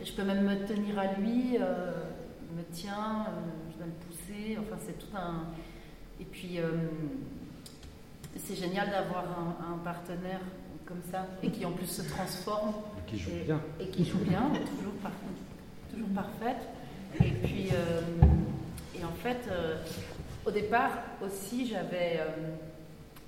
[0.04, 1.92] Je peux même me tenir à lui, euh,
[2.52, 4.58] il me tient, euh, je dois le pousser.
[4.60, 5.44] Enfin, c'est tout un.
[6.20, 6.72] Et puis, euh,
[8.38, 10.42] c'est génial d'avoir un, un partenaire
[10.86, 12.74] comme ça, et qui en plus se transforme.
[13.06, 13.62] Et qui joue Et- bien.
[13.80, 15.12] Et qui joue bien, toujours, par-
[15.92, 16.68] toujours parfaite.
[17.24, 18.02] Et puis, euh,
[19.00, 19.78] et en fait, euh,
[20.46, 20.92] au départ
[21.22, 22.54] aussi, j'avais euh,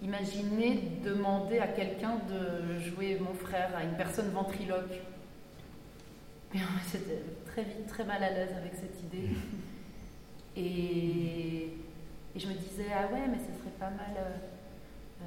[0.03, 4.93] imaginé demander à quelqu'un de jouer mon frère, à une personne ventriloque.
[6.53, 6.61] Mais
[6.91, 9.29] j'étais très vite très mal à l'aise avec cette idée.
[10.57, 11.69] Et,
[12.35, 14.13] et je me disais, ah ouais, mais ce serait pas mal.
[14.17, 15.25] euh,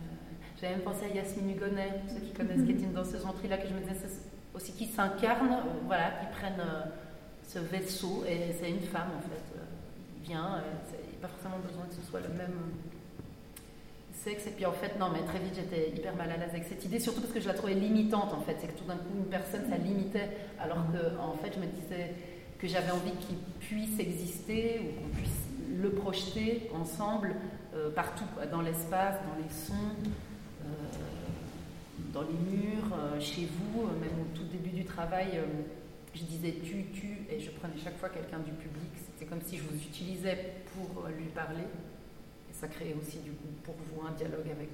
[0.60, 3.68] J'avais même pensé à Yasmine Hugonnet, ceux qui connaissent, qui est une danseuse ventriloque, et
[3.68, 6.84] je me disais c'est aussi qui s'incarne, voilà, qui prennent euh,
[7.52, 9.64] ce vaisseau, et c'est une femme en fait, euh,
[10.24, 10.60] bien, euh,
[11.04, 12.54] il n'y a pas forcément besoin que ce soit le même
[14.14, 16.64] sexe, et puis en fait, non, mais très vite j'étais hyper mal à l'aise avec
[16.64, 18.96] cette idée, surtout parce que je la trouvais limitante en fait, c'est que tout d'un
[18.96, 22.14] coup une personne ça limitait, alors que en fait je me disais
[22.58, 25.42] que j'avais envie qu'il puisse exister ou qu'on puisse
[25.76, 27.34] le projeter ensemble
[27.74, 29.74] euh, partout, dans l'espace, dans les sons,
[32.12, 35.40] dans les murs, chez vous, même au tout début du travail,
[36.14, 38.90] je disais tu, tu, et je prenais chaque fois quelqu'un du public.
[38.94, 41.64] C'était comme si je vous utilisais pour euh, lui parler.
[42.50, 44.68] Et ça créait aussi du coup pour vous un dialogue avec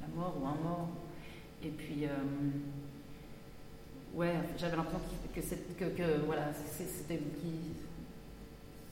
[0.00, 0.88] la mort ou un mort.
[1.62, 2.10] Et puis, euh,
[4.14, 5.00] ouais, j'avais l'impression
[5.34, 7.20] que, que, voilà, c'était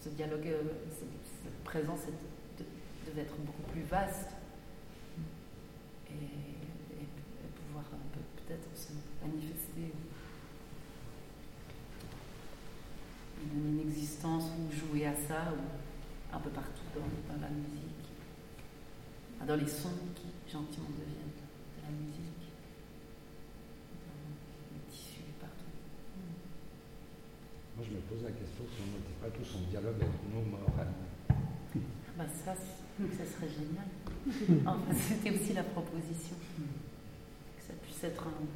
[0.01, 2.01] ce dialogue, euh, cette, présence
[3.07, 4.31] devait être beaucoup plus vaste
[6.11, 6.13] et,
[7.69, 7.85] pouvoir
[8.37, 9.93] peut-être se manifester
[13.43, 17.49] et donner une existence ou jouer à ça ou un peu partout dans, dans la
[17.49, 18.07] musique,
[19.41, 22.45] Ah, dans les sons qui gentiment deviennent de la musique,
[24.05, 25.73] dans les tissus partout.
[27.77, 30.43] Moi, je me pose la question si on n'était pas tous en dialogue avec nos
[30.51, 30.71] morts.
[30.77, 31.81] nous.
[32.17, 33.89] Bah ça, ça serait génial.
[34.67, 36.35] Enfin, c'était aussi la proposition.
[37.57, 38.47] Que ça puisse être un,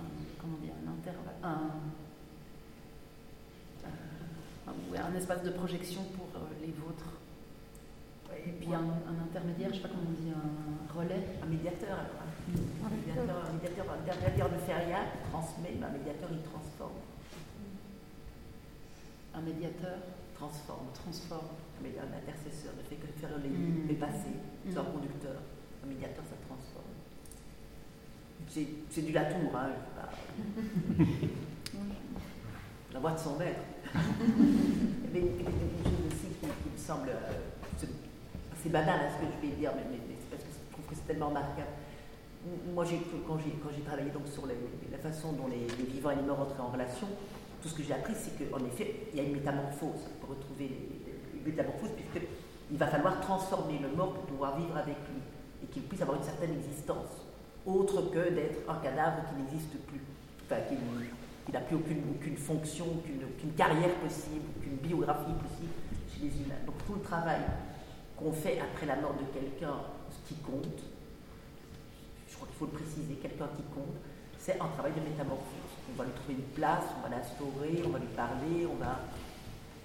[0.00, 0.04] un-
[0.40, 1.70] comment dire, un intervalle, un,
[3.84, 3.88] euh,
[5.06, 7.12] un- un espace de projection pour euh, les vôtres.
[8.46, 11.26] Et puis un, un intermédiaire, je sais pas comment on dit, un relais.
[11.42, 12.22] Un médiateur, alors.
[12.22, 12.56] hein.
[12.86, 16.42] Un médiateur, un médiateur, un intermédiaire ne fait rien, il transmet, mais un médiateur, il
[16.42, 17.00] transforme.
[19.34, 19.98] Un médiateur
[20.36, 20.86] Transforme.
[20.92, 21.56] transforme.
[21.82, 23.88] Mais un intercesseur ne fait que faire les, Mm.
[23.88, 24.36] les passer.
[24.68, 24.92] C'est un Mm.
[24.92, 25.40] conducteur.
[25.82, 26.92] Un médiateur, ça transforme.
[28.48, 29.70] C'est c'est du Latour, hein.
[29.72, 30.10] je sais pas.
[32.92, 33.60] La voix de son maître.
[35.12, 37.84] mais il y a une chose aussi qui, qui me euh,
[38.62, 40.94] c'est banal à ce que je vais dire, mais, c'est parce que je trouve que
[40.94, 41.74] c'est tellement remarquable.
[42.72, 42.84] Moi,
[43.26, 46.70] quand j'ai travaillé donc sur la façon dont les, vivants et les morts entraient en
[46.70, 47.08] relation,
[47.60, 50.70] tout ce que j'ai appris, c'est qu'en effet, il y a une métamorphose pour retrouver
[51.34, 55.20] une métamorphose, puisqu'il va falloir transformer le mort pour pouvoir vivre avec lui
[55.64, 57.26] et qu'il puisse avoir une certaine existence,
[57.66, 60.00] autre que d'être un cadavre qui n'existe plus,
[60.44, 65.72] enfin, qui, n'a plus aucune, fonction, aucune, aucune carrière possible, aucune biographie possible
[66.20, 67.40] Donc tout le travail
[68.16, 69.74] qu'on fait après la mort de quelqu'un,
[70.26, 70.82] qui compte,
[72.28, 73.96] je crois qu'il faut le préciser, quelqu'un qui compte,
[74.38, 75.44] c'est un travail de métamorphose.
[75.92, 79.00] On va lui trouver une place, on va l'instaurer, on va lui parler, on va,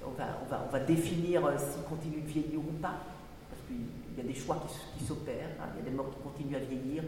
[0.06, 2.96] on va, on va, on va définir euh, s'il continue de vieillir ou pas,
[3.50, 4.64] parce qu'il y a des choix
[4.98, 5.68] qui, s'opèrent, hein.
[5.76, 7.04] il y a des morts qui continuent à vieillir.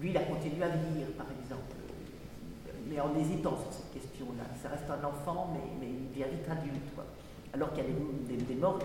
[0.00, 1.74] Lui, il a continué à vieillir, par exemple,
[2.88, 4.44] mais en hésitant sur cette question-là.
[4.62, 6.82] Ça reste un enfant, mais, il devient vite adulte.
[7.56, 8.84] Alors qu'il y a des, des- des morts, qui,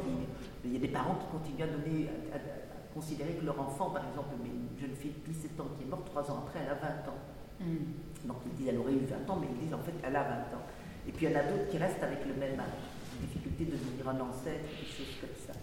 [0.65, 3.59] il y a des parents qui continuent à donner, à, à- à considérer que leur
[3.59, 6.59] enfant, par exemple, une jeune fille de 17 ans qui est morte, trois ans après,
[6.63, 7.19] elle a 20 ans.
[7.59, 8.27] Mm.
[8.27, 10.23] Donc ils disent elle aurait eu 20 ans, mais ils disent en fait elle a
[10.23, 10.65] 20 ans.
[11.07, 12.79] Et puis il y en a d'autres qui restent avec le même âge.
[13.21, 15.53] Difficulté de devenir un ancêtre, des choses comme ça.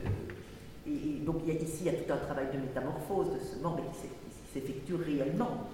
[0.00, 0.08] Euh,
[0.86, 3.34] et, et donc il y a, ici, il y a tout un travail de métamorphose
[3.34, 4.08] de ce mort, mais qui
[4.52, 5.68] s'effectue réellement.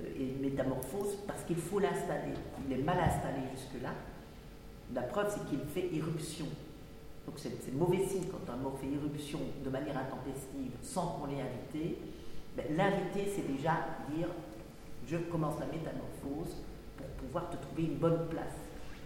[0.00, 2.34] Euh, Et une métamorphose parce qu'il faut l'installer.
[2.66, 3.90] Il est mal installé jusque-là.
[4.94, 6.46] La preuve, c'est qu'il fait irruption.
[7.26, 11.42] Donc c'est mauvais signe quand un mort fait irruption de manière intempestive sans qu'on l'ait
[11.42, 11.98] invité.
[12.56, 13.72] Ben, L'inviter, c'est déjà
[14.14, 14.28] dire
[15.08, 16.56] je commence la métamorphose
[16.96, 18.54] pour pouvoir te trouver une bonne place.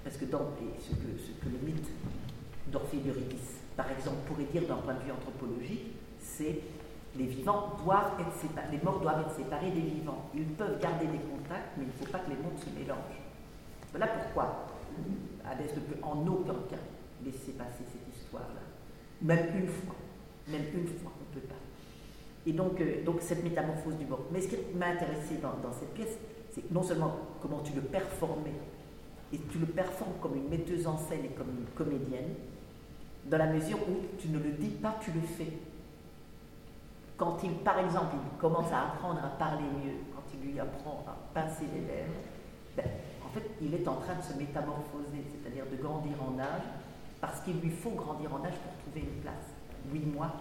[0.05, 0.51] Parce que dans
[0.81, 1.89] ce, que, le mythe
[2.68, 6.61] d'Orphée d'Eurydice, par exemple, pourrait dire d'un point de vue anthropologique, c'est
[7.16, 10.31] les vivants doivent être séparés, les morts doivent être séparés des vivants.
[10.35, 13.20] Ils peuvent garder des contacts, mais il ne faut pas que les mondes se mélangent.
[13.91, 14.66] Voilà pourquoi
[15.49, 16.82] Hadès ne peut en aucun cas
[17.24, 18.61] laisser passer cette histoire-là.
[19.22, 19.95] Même une fois.
[20.49, 21.55] Même une fois, on ne peut pas.
[22.47, 24.24] Et donc, euh, donc cette métamorphose du mort.
[24.32, 26.18] Mais ce qui m'a intéressé dans, dans cette pièce,
[26.53, 28.55] c'est non seulement comment tu le performais,
[29.32, 32.34] et tu le performes comme une metteuse en scène et comme une comédienne,
[33.26, 35.53] dans la mesure où tu ne le dis pas, tu le fais.
[37.16, 41.05] Quand il, par exemple, il commence à apprendre à parler mieux, quand il lui apprend
[41.07, 42.12] à pincer les lèvres,
[42.76, 42.86] ben,
[43.31, 46.62] en fait, il est en train de se métamorphoser, c'est-à-dire de grandir en âge,
[47.20, 49.47] parce qu'il lui faut grandir en âge pour trouver une place.
[49.93, 50.33] Huit mois,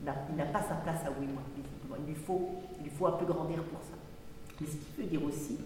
[0.00, 1.42] il n'a- n'a pas sa place à huit mois.
[2.00, 3.94] Il lui faut, il lui faut un peu grandir pour ça.
[4.60, 5.58] Mais ce qui veut dire aussi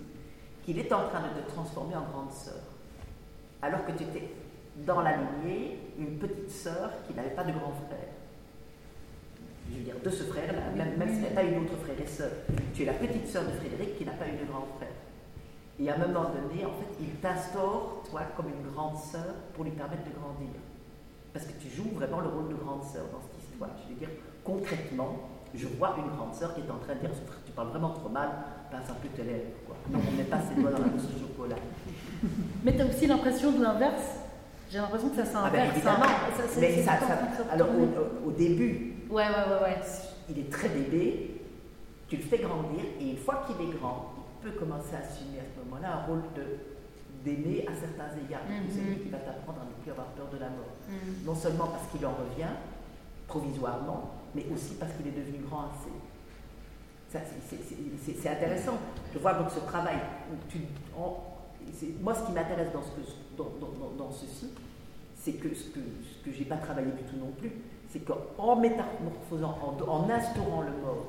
[0.65, 2.61] qu'il est en train de te transformer en grande sœur.
[3.63, 4.35] Alors que tu étais
[4.87, 8.09] dans la lignée une petite sœur qui n'avait pas de grand frère.
[9.71, 11.97] Je veux dire, de ce frère-là, même, même s'il n'y a pas une autre frère
[11.99, 12.31] et sœur,
[12.75, 14.90] tu es la petite sœur de Frédéric qui n'a pas eu de grand frère.
[15.83, 19.65] Et à un moment donné, en fait, il t'instaure, toi, comme une grande sœur pour
[19.65, 20.53] lui permettre de grandir.
[21.33, 23.71] Parce que tu joues vraiment le rôle de grande sœur dans cette histoire.
[23.89, 24.11] Je veux dire,
[24.45, 25.17] concrètement,
[25.55, 27.11] je vois une grande sœur qui est en train de dire
[27.47, 28.29] Tu parles vraiment trop mal,
[28.71, 29.51] passe un peu tes lèvres.
[29.67, 29.77] Quoi.
[29.91, 31.57] Non, on met pas ses doigts dans la mousse au chocolat.
[32.65, 34.19] Mais tu as aussi l'impression de l'inverse.
[34.71, 35.77] J'ai l'impression que ça Ah ben, s'inverse.
[35.77, 36.05] évidemment.
[36.05, 36.33] hein.
[36.37, 39.77] Ça, Mais ça, ça- alors au, au- début, Ouais, ouais, ouais, ouais.
[40.29, 41.41] il est très bébé,
[42.09, 44.10] tu le fais grandir, et une fois qu'il est grand,
[44.43, 46.45] peut commencer à assumer à ce moment-là un rôle de
[47.25, 48.49] d'aimer à certains égards.
[48.49, 48.71] Mhm.
[48.73, 50.73] C'est lui qui va t'apprendre à ne plus avoir peur de la mort.
[50.89, 51.27] Mm.
[51.27, 52.49] Non seulement parce qu'il en revient,
[53.29, 55.93] provisoirement, mais aussi parce qu'il est devenu grand assez.
[57.13, 58.79] Ça, c'est- intéressant
[59.13, 59.99] de voir donc ce travail.
[60.33, 60.61] où tu-
[61.75, 64.49] c'est- moi, ce qui m'intéresse dans, ce que- dans, dans- dans- dans ceci,
[65.17, 67.53] c'est que ce que, ce que j'ai pas travaillé du tout non plus,
[67.93, 71.05] c'est qu'en métamorphosant, en, en instaurant le mort,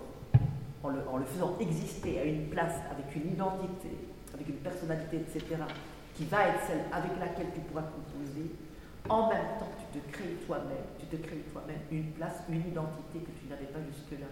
[0.84, 3.90] en le, en le faisant exister à une place avec une identité,
[4.34, 5.46] avec une personnalité, etc.,
[6.16, 8.52] qui va être celle avec laquelle tu pourras composer,
[9.10, 13.20] en même temps, tu te crées toi-même, tu te crées toi-même une place, une identité
[13.20, 14.28] que tu n'avais pas jusque-là.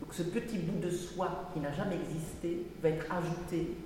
[0.00, 3.76] Donc ce petit bout de soi qui n'a jamais existé va être ajouté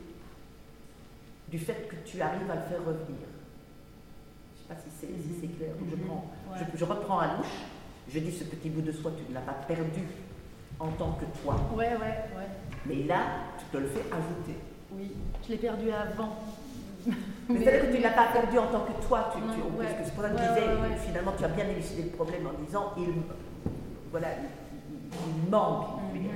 [1.48, 3.26] du fait que tu arrives à le faire revenir.
[4.56, 5.72] Je ne sais pas si c'est si clair.
[5.90, 6.02] Je, Mhm.
[6.06, 6.58] prends, Ouais.
[6.72, 7.64] je, je reprends à louche,
[8.08, 10.02] je dis ce petit bout de soi, tu ne l'as pas perdu
[10.80, 11.56] en tant que toi.
[11.74, 11.98] Ouais, ouais,
[12.36, 12.48] ouais.
[12.86, 13.18] Mais là,
[13.58, 14.58] tu te le fais ajouter.
[14.92, 15.10] Oui,
[15.44, 16.36] je l'ai perdu avant.
[17.48, 19.30] Mais c'est-à-dire que tu ne l'as pas perdu en tant que toi.
[19.34, 20.96] Tu, parce que c'est pour ça que je Ouais, disais, ouais, ouais.
[21.06, 23.12] finalement, tu as bien élucidé le problème en disant, il,
[24.10, 25.86] voilà, il, manque.
[26.14, 26.30] Mhm.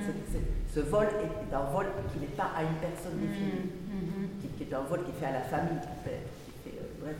[0.74, 4.28] ce, vol est un vol qui n'est pas à une personne définie, Mhm.
[4.40, 6.76] qui, qui est un vol qui est fait à la famille, qui fait, qui fait,
[6.78, 7.16] euh, bref.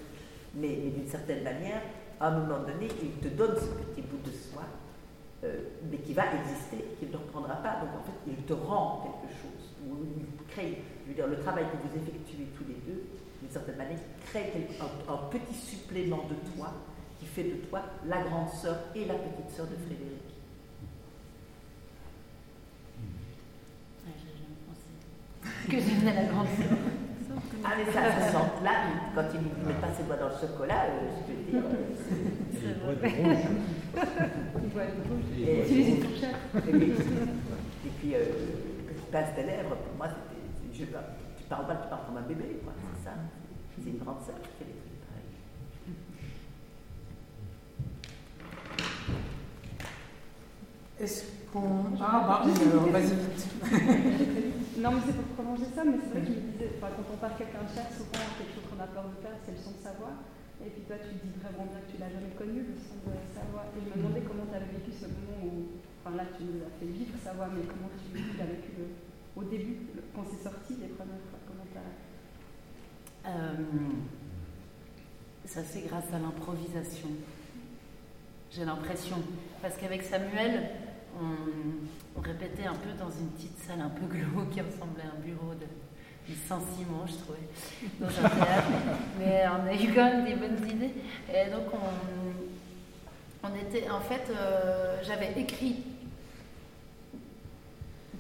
[0.55, 1.81] Mais, mais d'une certaine manière,
[2.21, 4.62] à un moment donné, il te donne ce petit bout de soi,
[5.45, 5.61] euh,
[5.91, 7.80] mais qui va exister, qu'il ne reprendra pas.
[7.80, 11.39] Donc en fait, il te rend quelque chose, ou il crée, je veux dire, le
[11.41, 13.03] travail que vous effectuez tous les deux,
[13.41, 16.72] d'une certaine manière, crée quelque- un, un petit supplément de toi
[17.20, 20.22] qui fait de toi la grande sœur et la petite sœur de Frédéric.
[25.70, 26.78] Que j'aimais la grande sœur.
[27.65, 28.73] Ah mais ça, ça sent, là,
[29.15, 31.65] quand il ne met pas ses doigts dans le chocolat, euh, je peux te dire,
[31.65, 31.93] euh,
[32.53, 32.95] Et C'est vrai.
[35.39, 35.93] Et il Et-.
[37.87, 38.19] Et puis, euh,
[39.11, 40.41] pince tes lèvres, pour moi, c'était.
[40.73, 40.85] je-
[41.39, 43.13] Tu parles pas, tu parles comme un bébé, quoi, c'est ça.
[43.83, 45.33] C'est une grande sœur qui fait des trucs pareils.
[51.01, 51.85] Est-ce qu'on.
[52.01, 52.51] Ah, bah
[52.93, 53.47] vas-y vite.
[54.79, 57.16] Non, mais c'est pour prolonger ça, mais c'est vrai que je me disais, quand on
[57.18, 59.74] parle quelqu'un de cher, souvent quelque chose qu'on a peur de perdre, c'est le son
[59.74, 60.14] de sa voix.
[60.62, 63.14] Et puis toi, tu dis vraiment bien que tu l'as jamais connu, le son de
[63.35, 63.66] sa voix.
[63.74, 66.62] Et je me demandais comment tu avais vécu ce moment où, enfin là, tu nous
[66.62, 68.07] as fait vivre sa voix, mais comment tu
[68.39, 68.95] l'as vécu le-
[69.35, 69.76] au début,
[70.14, 71.91] quand c'est sorti les premières fois, comment t'as.
[73.31, 73.55] Euh,
[75.45, 77.09] ça c'est grâce à l'improvisation.
[78.51, 79.16] J'ai l'impression.
[79.62, 80.70] Parce qu'avec Samuel,
[81.20, 81.35] on,
[82.19, 85.21] on répétait un peu dans une petite salle un peu glauque qui ressemblait à un
[85.21, 85.66] bureau de
[86.29, 87.49] licenciement, je trouvais,
[88.01, 88.69] dans un théâtre.
[89.19, 90.95] Mais on a eu quand même des bonnes idées.
[91.33, 91.64] Et donc,
[93.43, 95.85] on, était, en fait, euh, j'avais écrit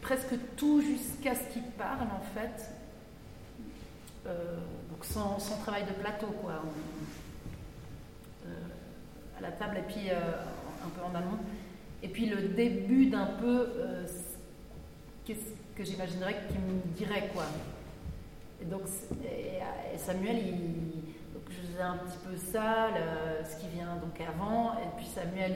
[0.00, 2.70] presque tout jusqu'à ce qu'il parle, en fait.
[4.26, 4.56] Euh,
[4.90, 6.62] donc, son, son, travail de plateau, quoi.
[6.64, 11.38] On, euh, à la table, et puis un peu en amont.
[12.02, 14.06] Et puis le début d'un peu euh,
[15.24, 17.44] qu'est-ce que j'imaginerais qu'il me dirait quoi.
[18.60, 18.82] Et donc
[19.96, 22.88] Samuel, il, donc je faisais un petit peu ça,
[23.44, 25.54] ce qui vient donc avant, et puis Samuel,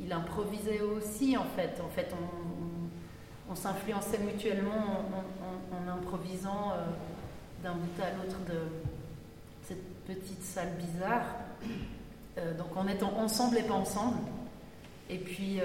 [0.00, 1.78] il, improvisait aussi en fait.
[1.84, 6.86] En fait, on, on, s'influençait mutuellement en, en improvisant euh,
[7.62, 8.58] d'un bout à l'autre de
[9.62, 11.26] cette petite salle bizarre.
[12.38, 14.18] Euh, donc en étant ensemble et pas ensemble.
[15.10, 15.64] Et puis, euh,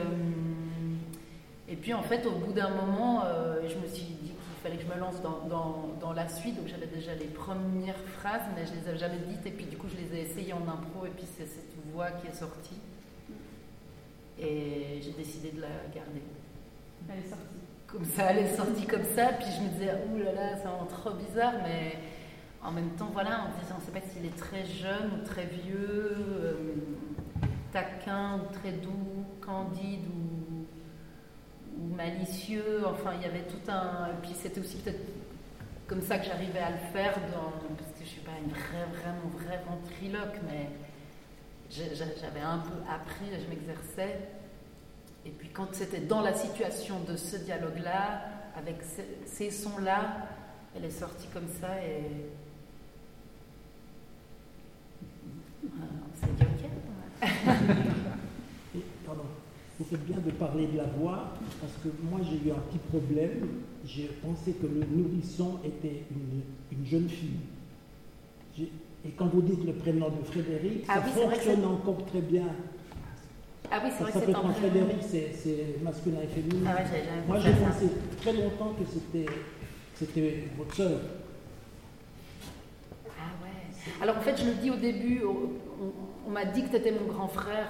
[1.68, 4.78] et puis en fait, au bout d'un moment, euh, je me suis dit qu'il fallait
[4.78, 6.56] que je me lance dans, dans, dans la suite.
[6.56, 9.46] Donc j'avais déjà les premières phrases, mais je les avais jamais dites.
[9.46, 11.06] Et puis du coup, je les ai essayées en impro.
[11.06, 12.80] Et puis c'est cette voix qui est sortie.
[14.40, 16.22] Et j'ai décidé de la garder.
[17.10, 17.44] Elle est sortie.
[17.88, 19.28] Comme ça, elle est sortie comme ça.
[19.34, 21.98] Puis je me disais, ouh là là, c'est vraiment trop bizarre, mais
[22.64, 25.26] en même temps, voilà, on disait, on ne sait pas s'il est très jeune ou
[25.26, 26.54] très vieux, euh,
[27.74, 30.66] taquin ou très doux, candide ou,
[31.96, 32.84] malicieux.
[32.86, 34.08] Enfin, il y avait tout un.
[34.08, 35.02] Et puis c'était aussi peut-être
[35.88, 39.02] comme ça que j'arrivais à le faire, parce que je ne suis pas une vraie,
[39.02, 40.70] vraiment vraie ventriloque, mais
[41.70, 44.20] j'avais un peu appris, je m'exerçais.
[45.26, 48.22] Et puis quand c'était dans la situation de ce dialogue-là,
[48.56, 48.78] avec
[49.26, 50.28] ces, sons-là,
[50.76, 52.04] elle est sortie comme ça et.
[59.06, 59.24] Pardon.
[59.80, 62.78] Vous faites bien de parler de la voix, parce que moi j'ai eu un petit
[62.90, 63.48] problème.
[63.86, 66.42] J'ai pensé que le nourrisson était une,
[66.78, 67.40] une jeune fille.
[69.06, 72.46] Et quand vous dites le prénom de Frédéric, ah ça oui, fonctionne encore très bien.
[73.72, 76.70] Ah oui, c'est vrai ça que c'est quand Frédéric, c'est masculin et féminin.
[76.70, 77.90] Ah ouais, moi j'ai pensé
[78.22, 78.86] très longtemps que
[79.98, 81.00] c'était votre sœur.
[84.02, 85.50] Alors en fait, je le dis au début, on,
[85.84, 87.68] on m'a dit que tu étais mon grand frère.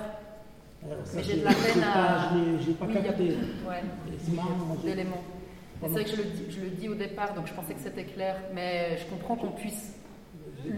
[0.85, 2.29] Alors, ça, mais j'ai de la peine à.
[2.61, 3.23] Je n'ai pas oui, capté.
[3.67, 3.83] Ouais,
[4.83, 5.23] d'éléments.
[5.81, 7.81] C'est vrai que je le, dis, je le, dis, au départ, donc je pensais que
[7.81, 9.95] c'était clair, mais je comprends qu'on puisse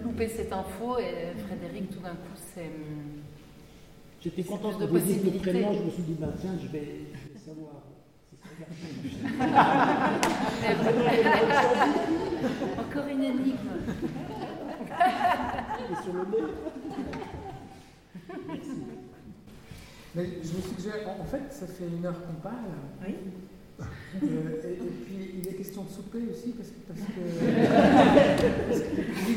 [0.03, 2.71] louper cette info et Frédéric, tout d'un coup, c'est.
[4.21, 7.05] J'étais contente de vous dire le prénom, je me suis dit, ben, tiens, je vais,
[7.13, 7.84] je vais savoir.
[12.80, 13.57] Encore une énigme.
[15.80, 16.47] Et sur le nez.
[20.16, 22.55] Mais je me suggère, en fait, ça fait une heure qu'on parle.
[23.05, 23.16] Oui.
[24.24, 27.05] Euh, et, et, puis, il est question de souper aussi, parce que, parce que,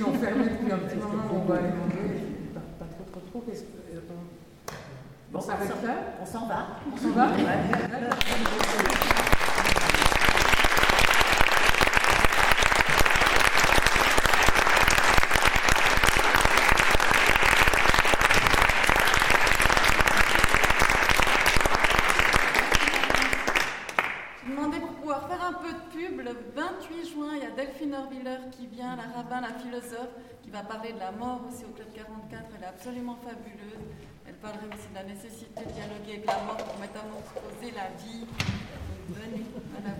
[0.05, 2.21] ont fermé depuis un petit moment, on va aller manger.
[2.55, 3.41] Pas, pas trop, trop, trop.
[3.41, 3.67] Qu'est-ce que,
[4.09, 4.73] on,
[5.33, 6.67] bon, on s'arrête là On s'en va.
[6.93, 7.31] On s'en va
[28.53, 31.89] qui vient, la rabbin, la philosophe, qui va parler de la mort aussi au Club
[31.95, 32.45] 44.
[32.57, 33.79] Elle est absolument fabuleuse.
[34.27, 38.25] Elle parlerait aussi de la nécessité de dialoguer avec la mort pour métamorphoser la vie.
[39.11, 39.45] Venez
[39.77, 39.91] à la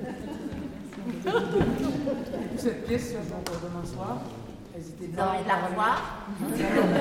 [2.57, 4.23] Cette pièce se joue demain soir.
[4.75, 5.99] N'hésitez pas à la revoir.
[6.41, 6.47] la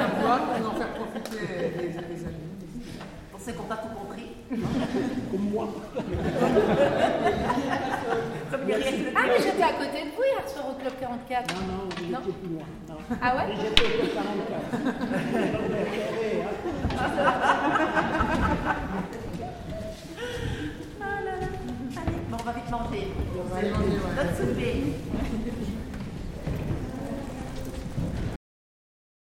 [0.08, 1.40] revoir pour en faire profiter
[1.78, 2.26] les, les amis.
[3.32, 4.28] Pour ceux qui n'ont pas tout compris.
[5.32, 5.68] Comme moi.
[8.54, 11.56] ah, mais j'étais à côté de vous hier soir au Club 44.
[11.56, 12.20] Non, non, vous non.
[12.22, 12.66] plus loin.
[12.90, 12.96] Non.
[13.22, 15.58] Ah ouais J'étais au Club 44.
[21.02, 21.48] Ah là là.
[21.98, 22.64] Allez, bon, on va vite.
[22.72, 23.72] On va ouais.
[24.16, 24.74] Notre souper.